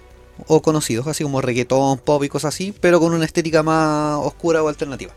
[0.48, 4.64] o conocidos, así como reggaetón, pop y cosas así, pero con una estética más oscura
[4.64, 5.14] o alternativa.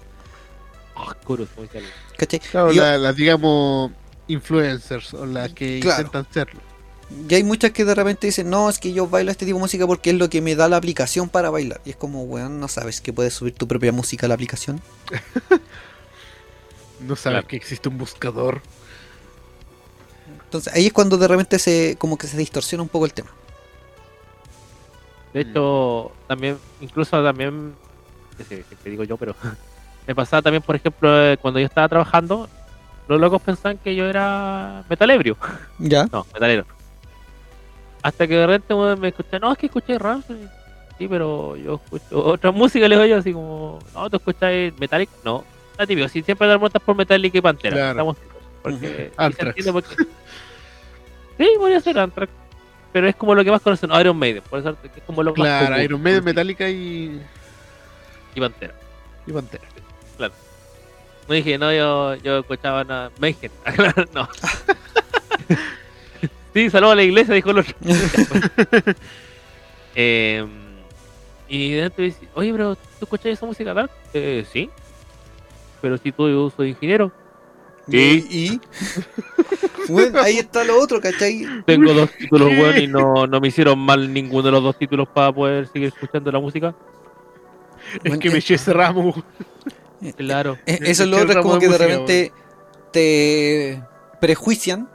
[0.96, 1.94] Oscuros, como dice alguien.
[2.18, 2.40] ¿Cachai?
[2.40, 3.90] Claro, la- las, digamos,
[4.28, 6.02] influencers o las que Claro.
[6.02, 6.60] intentan serlo.
[7.28, 9.62] Y hay muchas que de repente dicen, no, es que yo bailo este tipo de
[9.62, 11.80] música porque es lo que me da la aplicación para bailar.
[11.84, 14.80] Y es como, weón, ¿no sabes que puedes subir tu propia música a la aplicación?
[17.00, 17.48] No sabes Claro.
[17.48, 18.62] que existe un buscador.
[20.54, 23.28] Entonces ahí es cuando de repente se como que se distorsiona un poco el tema.
[25.32, 27.74] De hecho, también, incluso también,
[28.36, 29.34] que sé, que te digo yo, pero
[30.06, 32.48] me pasaba también, por ejemplo, eh, cuando yo estaba trabajando,
[33.08, 35.36] los locos pensaban que yo era metalebrio.
[35.80, 36.06] ¿Ya?
[36.12, 36.66] No, metalero.
[38.02, 40.48] Hasta que de repente me escuché, no, es que escuché Ramsey.
[40.98, 45.10] Sí, pero yo escucho otra música, le digo yo, así como, no, tú escuchas Metallic.
[45.24, 45.42] No,
[45.72, 47.74] está típico, si siempre dan vueltas por Metallic y Pantera.
[47.74, 47.90] Claro.
[47.90, 48.16] Estamos
[48.64, 49.48] porque y se Anthrax.
[49.48, 50.04] entiende por qué.
[51.38, 52.32] Sí, podría ser Anthrax.
[52.92, 55.46] Pero es como lo que más conocen, Iron Maiden, por eso es como lo más
[55.46, 57.20] Claro, Iron Maiden, sí, Metallica y,
[58.36, 58.74] y Pantera.
[59.26, 59.64] y Pantera.
[61.28, 63.10] No dije, no, yo, yo escuchaba nada.
[63.18, 63.50] Mayhem.
[64.14, 64.28] no.
[66.52, 67.74] sí, saludo a la iglesia, dijo el otro.
[69.96, 70.44] Eh,
[71.48, 73.92] y de repente dice, oye, pero ¿tú escuchas esa música dark?
[74.12, 74.68] Eh, sí.
[75.80, 77.12] Pero si tú soy ingeniero,
[77.88, 77.98] ¿Y?
[78.54, 78.60] y-
[79.88, 81.46] Weón, ahí está lo otro, ¿cachai?
[81.66, 85.08] tengo dos títulos buenos y no, no me hicieron mal ninguno de los dos títulos
[85.08, 86.74] para poder seguir escuchando la música.
[88.02, 89.14] Es que eh, me eché ese ramo.
[90.16, 90.56] Claro.
[90.66, 92.32] Eh, Eso es lo otro, es como de que de repente
[92.92, 93.82] te
[94.20, 94.88] prejuician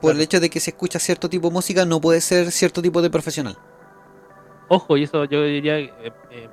[0.00, 2.82] por el hecho de que se escucha cierto tipo de música no puede ser cierto
[2.82, 3.56] tipo de profesional.
[4.68, 5.92] Ojo, y eso yo diría, eh,
[6.30, 6.48] eh,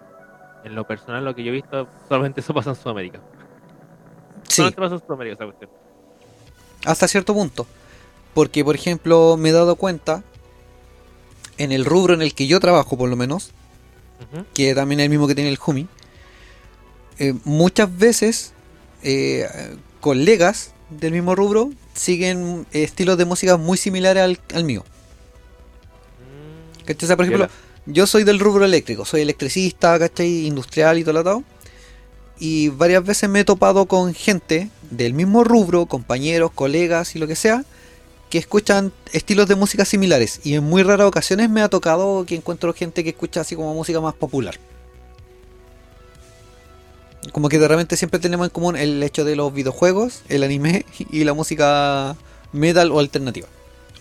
[0.64, 3.20] en lo personal, lo que yo he visto, solamente eso pasa en Sudamérica.
[4.58, 5.70] Solamente cuestión.
[6.86, 7.68] hasta cierto punto.
[8.34, 10.24] Porque, por ejemplo, me he dado cuenta,
[11.58, 13.52] en el rubro en el que yo trabajo, por lo menos,
[14.54, 15.88] que también es el mismo que tiene el Humi,
[17.20, 18.54] eh, muchas veces
[19.04, 19.48] eh,
[20.02, 24.84] colegas del mismo rubro siguen eh, estilos de música muy similares al, al mío.
[26.20, 27.06] Mm, ¿Cachai?
[27.06, 27.50] O sea, por ejemplo,
[27.86, 30.46] yo soy del rubro eléctrico, soy electricista, ¿cachai?
[30.46, 31.44] Industrial y todo lo.
[32.40, 37.28] Y varias veces me he topado con gente del mismo rubro, compañeros, colegas y lo
[37.28, 37.64] que sea,
[38.30, 40.42] que escuchan estilos de música similares.
[40.44, 43.74] Y en muy raras ocasiones me ha tocado que encuentro gente que escucha así como
[43.74, 44.56] música más popular.
[47.32, 50.86] Como que de repente siempre tenemos en común el hecho de los videojuegos, el anime
[51.12, 52.16] y la música
[52.54, 53.48] metal o alternativa.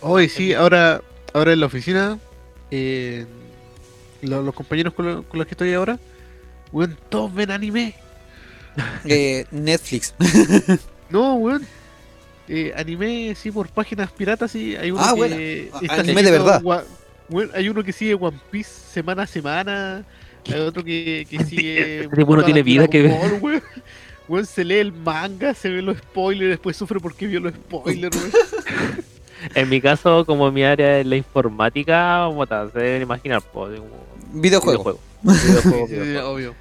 [0.01, 1.01] Hoy sí, ahora,
[1.33, 2.19] ahora en la oficina,
[2.71, 3.25] eh,
[4.21, 5.99] lo- los compañeros con, lo- con los que estoy ahora,
[6.71, 7.95] weón, todos ven anime.
[9.05, 10.13] Eh, Netflix.
[11.09, 11.65] No, weón.
[12.49, 14.75] eh, anime, sí, por páginas piratas, sí.
[14.75, 16.61] Hay uno Ah, que está Anime de verdad.
[17.29, 20.05] Bueno, hay uno que sigue One Piece semana a semana.
[20.45, 22.01] Hay otro que, que sigue.
[22.03, 23.63] Este tipo no todas tiene vida que Ball, weón.
[24.27, 28.15] Weón, se lee el manga, se ve los spoilers, después sufre porque vio los spoilers,
[28.15, 28.31] weón.
[29.55, 33.91] En mi caso, como mi área es la informática, puta, se deben imaginar, pues, como
[34.33, 34.83] Videojuego.
[34.83, 34.99] videojuego.
[35.23, 36.29] Videojuego, Sí, videojuego.
[36.31, 36.55] obvio.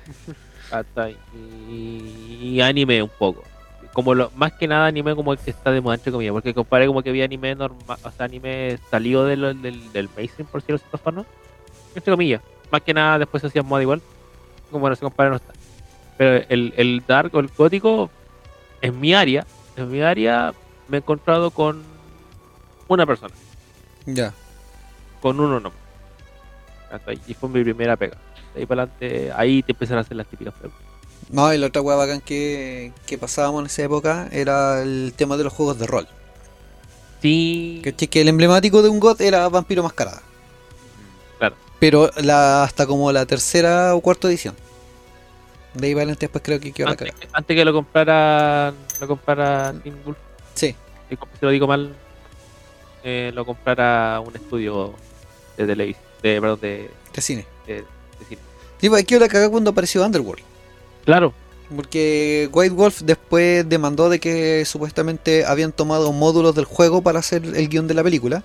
[0.70, 3.42] Hasta y, y anime un poco.
[3.92, 6.52] Como lo, más que nada anime como el que está de moda entre comillas, porque
[6.52, 10.46] comparé como que vi anime normal, o sea, anime salido de lo- del, del mainstream,
[10.48, 11.24] por cierta forma,
[11.94, 12.42] entre comillas.
[12.70, 14.02] Más que nada después se hacía moda igual,
[14.70, 15.52] como no se compara no está.
[16.18, 18.10] Pero el, el dark o el gótico,
[18.82, 20.52] en mi área, en mi área
[20.88, 21.82] me he encontrado con
[22.88, 23.34] una persona,
[24.04, 24.32] Ya.
[25.22, 25.78] con uno nomás.
[26.90, 28.16] Hasta ahí, Y fue mi primera pega.
[28.56, 30.82] De ahí para adelante, ahí te empiezan a hacer las típicas preguntas.
[31.30, 35.36] No, y la otra hueá bacán que, que pasábamos en esa época era el tema
[35.36, 36.08] de los juegos de rol.
[37.22, 37.82] Sí.
[38.10, 40.22] Que el emblemático de un God era Vampiro Mascarada.
[41.38, 41.56] claro.
[41.78, 44.54] Pero la, hasta como la tercera o cuarta edición.
[45.74, 47.20] De ahí para adelante después creo que quedó la antes, cagada.
[47.26, 49.74] que- antes que lo comprara lo comprara
[50.04, 50.16] Wolf,
[50.54, 50.74] Sí.
[51.10, 51.94] si lo digo mal
[53.04, 54.94] eh, lo comprara un estudio
[55.58, 57.46] de televisión de perdón de, De cine.
[57.66, 57.84] de-
[58.18, 58.40] de cine.
[58.80, 60.42] Sí, pues quedó la cagada cuando apareció Underworld.
[61.04, 61.32] claro
[61.74, 67.44] Porque White Wolf después demandó de que supuestamente habían tomado módulos del juego para hacer
[67.44, 68.42] el guion de la película.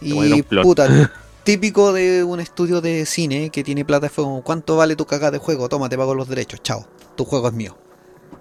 [0.00, 1.12] Y puta,
[1.44, 5.32] típico de un estudio de cine que tiene plata fue como, ¿cuánto vale tu cagada
[5.32, 5.68] de juego?
[5.68, 6.86] Toma, te pago los derechos, chao.
[7.16, 7.76] Tu juego es mío.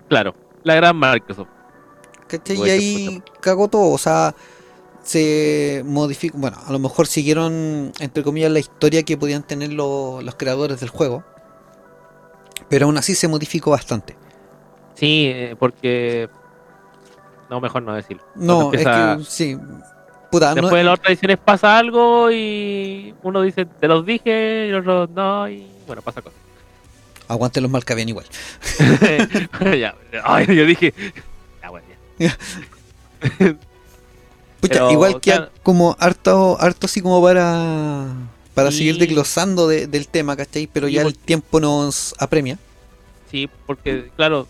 [0.10, 1.49] claro la gran Microsoft
[2.28, 2.57] ¿Cachai?
[2.57, 4.34] Y ahí cagó todo, o sea,
[5.03, 10.21] se modificó, bueno, a lo mejor siguieron, entre comillas, la historia que podían tener lo-
[10.21, 11.23] los creadores del juego,
[12.69, 14.15] pero aún así se modificó bastante.
[14.95, 16.30] sí eh, porque
[17.49, 19.57] no mejor no decirlo No, es que sí,
[20.31, 24.67] puta, no- después de las otras ediciones pasa algo y uno dice te los dije
[24.67, 26.39] y el otro no y bueno pasa cosas
[27.27, 28.25] aguante los malcavian igual.
[29.80, 30.93] ya, ay, yo dije
[31.61, 31.85] ya bueno
[32.19, 32.38] ya.
[34.64, 35.49] Pucha, Pero, igual que claro.
[35.61, 38.07] como harto, harto así como para,
[38.53, 40.68] para seguir desglosando de- del tema, ¿cachai?
[40.72, 42.57] Pero ya el tiempo nos apremia.
[43.30, 44.48] Sí, porque claro,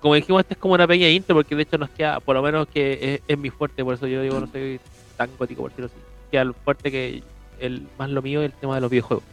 [0.00, 2.42] como dijimos, esta es como una pequeña intro, porque de hecho nos queda, por lo
[2.42, 4.78] menos que es, es mi fuerte, por eso yo digo no soy
[5.16, 5.96] tan gótico, por decirlo así.
[6.30, 7.22] Queda lo fuerte que
[7.58, 9.24] el más lo mío es el tema de los videojuegos.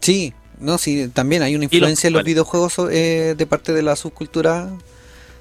[0.00, 3.96] Sí, no, sí, también hay una influencia en los videojuegos eh, de parte de la
[3.96, 4.70] subcultura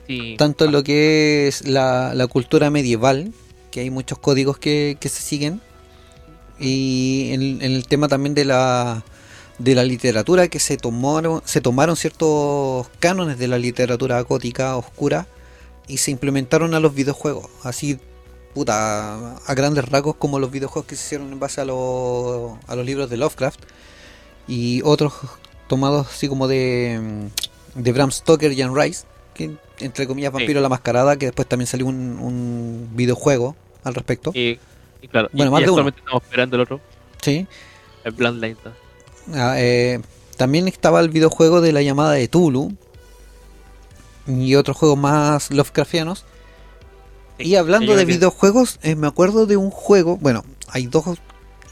[0.05, 3.31] Sí, tanto en lo que es la, la cultura medieval,
[3.71, 5.61] que hay muchos códigos que, que se siguen,
[6.59, 9.03] y en, el tema también de la
[9.59, 15.27] de la literatura, que se tomaron, se tomaron ciertos cánones de la literatura gótica oscura
[15.87, 17.99] y se implementaron a los videojuegos, así
[18.53, 22.75] puta, a grandes rasgos como los videojuegos que se hicieron en base a, los a
[22.75, 23.59] los libros de Lovecraft
[24.47, 25.13] y otros
[25.67, 27.29] tomados así como de,
[27.75, 29.05] de Bram Stoker y Anne Rice,
[29.37, 34.31] que entre comillas Vampiro la Mascarada, que después también salió un, un videojuego al respecto.
[34.33, 34.59] y,
[35.01, 35.87] y claro, y- Bueno, y, más de uno.
[35.89, 36.81] estamos esperando el otro,
[37.21, 37.47] Sí.
[38.03, 38.57] el Bloodline.
[39.33, 39.99] Ah, eh,
[40.35, 42.73] también estaba el videojuego de la llamada de Tulu
[44.27, 46.25] y otros juegos más Lovecraftianos.
[47.39, 51.05] Y hablando de videojuegos, eh, me acuerdo de un juego, bueno, hay dos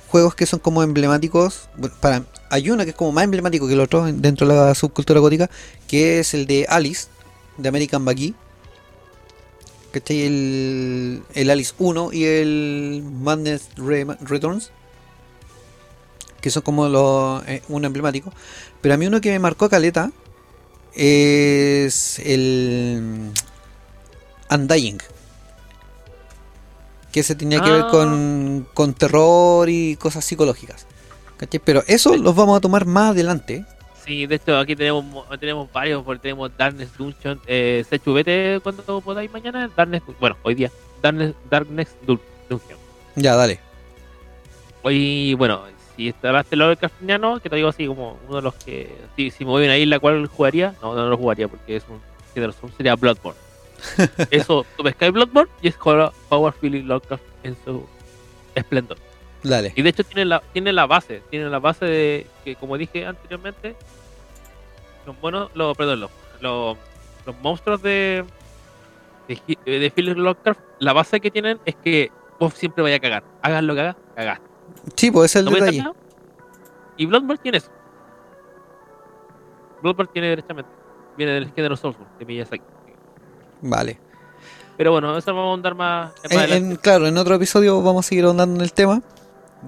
[0.09, 1.69] juegos que son como emblemáticos,
[1.99, 4.75] para, hay uno que es como más emblemático que el otro en- dentro de la
[4.75, 5.49] subcultura gótica,
[5.87, 7.07] que es el de Alice,
[7.57, 8.33] de American Buggy.
[9.91, 10.23] ¿Cachai?
[10.23, 14.71] El, el Alice 1 y el Madness Re- Returns.
[16.41, 18.31] Que son como los eh, un emblemático.
[18.81, 20.11] Pero a mí uno que me marcó caleta
[20.93, 23.31] es el
[24.51, 24.99] Undying.
[27.11, 27.91] Que se tenía que ver Ah.
[27.91, 30.85] con, con terror y cosas psicológicas.
[31.37, 31.61] ¿Cachai?
[31.63, 33.65] Pero eso los vamos a tomar más adelante.
[34.05, 38.59] Sí, de hecho aquí tenemos mo- tenemos varios, porque tenemos Darkness Dungeon, eh, Sechu, vete
[38.61, 40.71] cuando podáis mañana, Darkness, bueno, hoy día,
[41.01, 42.77] Darkness, Darkness Dun- Dungeon.
[43.15, 43.59] Ya, dale.
[44.83, 45.63] Hoy, bueno,
[45.95, 49.43] si instalaste el Lovecraftiano, que te digo así como uno de los que, si, si
[49.43, 50.75] me voy a una isla, ¿cuál jugaría?
[50.81, 51.99] No, no lo jugaría porque es un
[52.77, 53.39] sería Bloodborne.
[54.29, 55.75] Eso, tú pescáis Bloodborne y es
[56.29, 57.87] Power Feeling Lovecraft en su
[58.53, 58.97] esplendor.
[59.47, 59.73] Dale.
[59.75, 63.05] Y de hecho tiene la, tiene la base, tiene la base de que como dije
[63.05, 63.75] anteriormente,
[65.05, 66.11] los monos, los, perdón, los,
[66.41, 66.77] los,
[67.25, 68.25] los monstruos de
[69.27, 73.01] de, Hi- de Philip Lovecraft, la base que tienen es que vos siempre vayas a
[73.01, 73.23] cagar.
[73.41, 74.39] Hagas lo que hagas, cagás.
[74.95, 75.83] Sí, pues ese es el ¿No detalle.
[76.97, 77.69] Y Bloodborne tiene eso.
[79.81, 80.69] Bloodborne tiene derechamente.
[81.17, 82.63] Viene del género Soulsborne, de Miyazaki.
[83.61, 83.99] Vale.
[84.77, 88.05] Pero bueno, eso vamos a ahondar más, más En- en- claro, en otro episodio vamos
[88.05, 89.01] a seguir ahondando en el tema.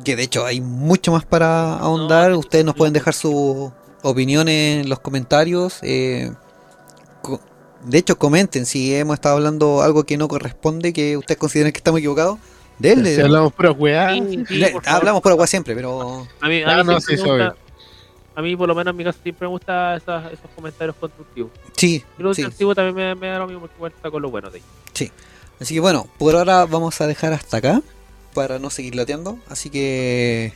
[0.04, 2.32] Que de hecho hay mucho más para ahondar.
[2.32, 3.00] No, Ustedes nos sí, pueden sí.
[3.00, 3.72] dejar sus
[4.04, 5.80] opiniones en los comentarios.
[5.82, 6.32] eh,
[7.22, 7.42] co-
[7.84, 11.78] de hecho, comenten si hemos estado hablando algo que no corresponde, que ustedes consideren que
[11.78, 12.38] estamos equivocados.
[12.80, 13.16] Denle.
[13.16, 14.14] Si hablamos pura weá.
[14.14, 15.00] Sí, sí, Le- por favor.
[15.00, 17.40] hablamos por agua siempre, pero A mí, a Ah, mí no, siempre sí, me soy.
[17.46, 17.56] gusta-
[18.36, 21.52] a mí, por lo menos en mi caso, siempre me gustan esos comentarios constructivos.
[21.76, 22.44] sí, Y lo sí.
[22.44, 25.12] destructivo también me, me da lo mismo porque igual saco lo bueno de ahí.
[25.60, 27.82] Así que bueno, por ahora vamos a dejar hasta acá
[28.38, 29.40] para no seguir lateando.
[29.50, 30.54] Así que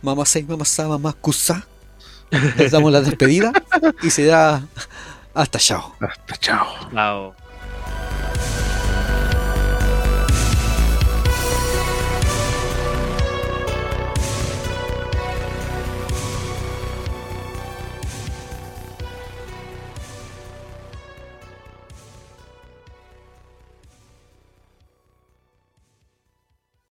[0.00, 1.66] mamá 6, mamá sa, mamá cusa.
[2.56, 3.50] Les damos la despedida
[4.00, 4.62] y se da
[5.34, 5.96] hasta chao.
[5.98, 6.68] Hasta chao.
[6.94, 7.37] Chao.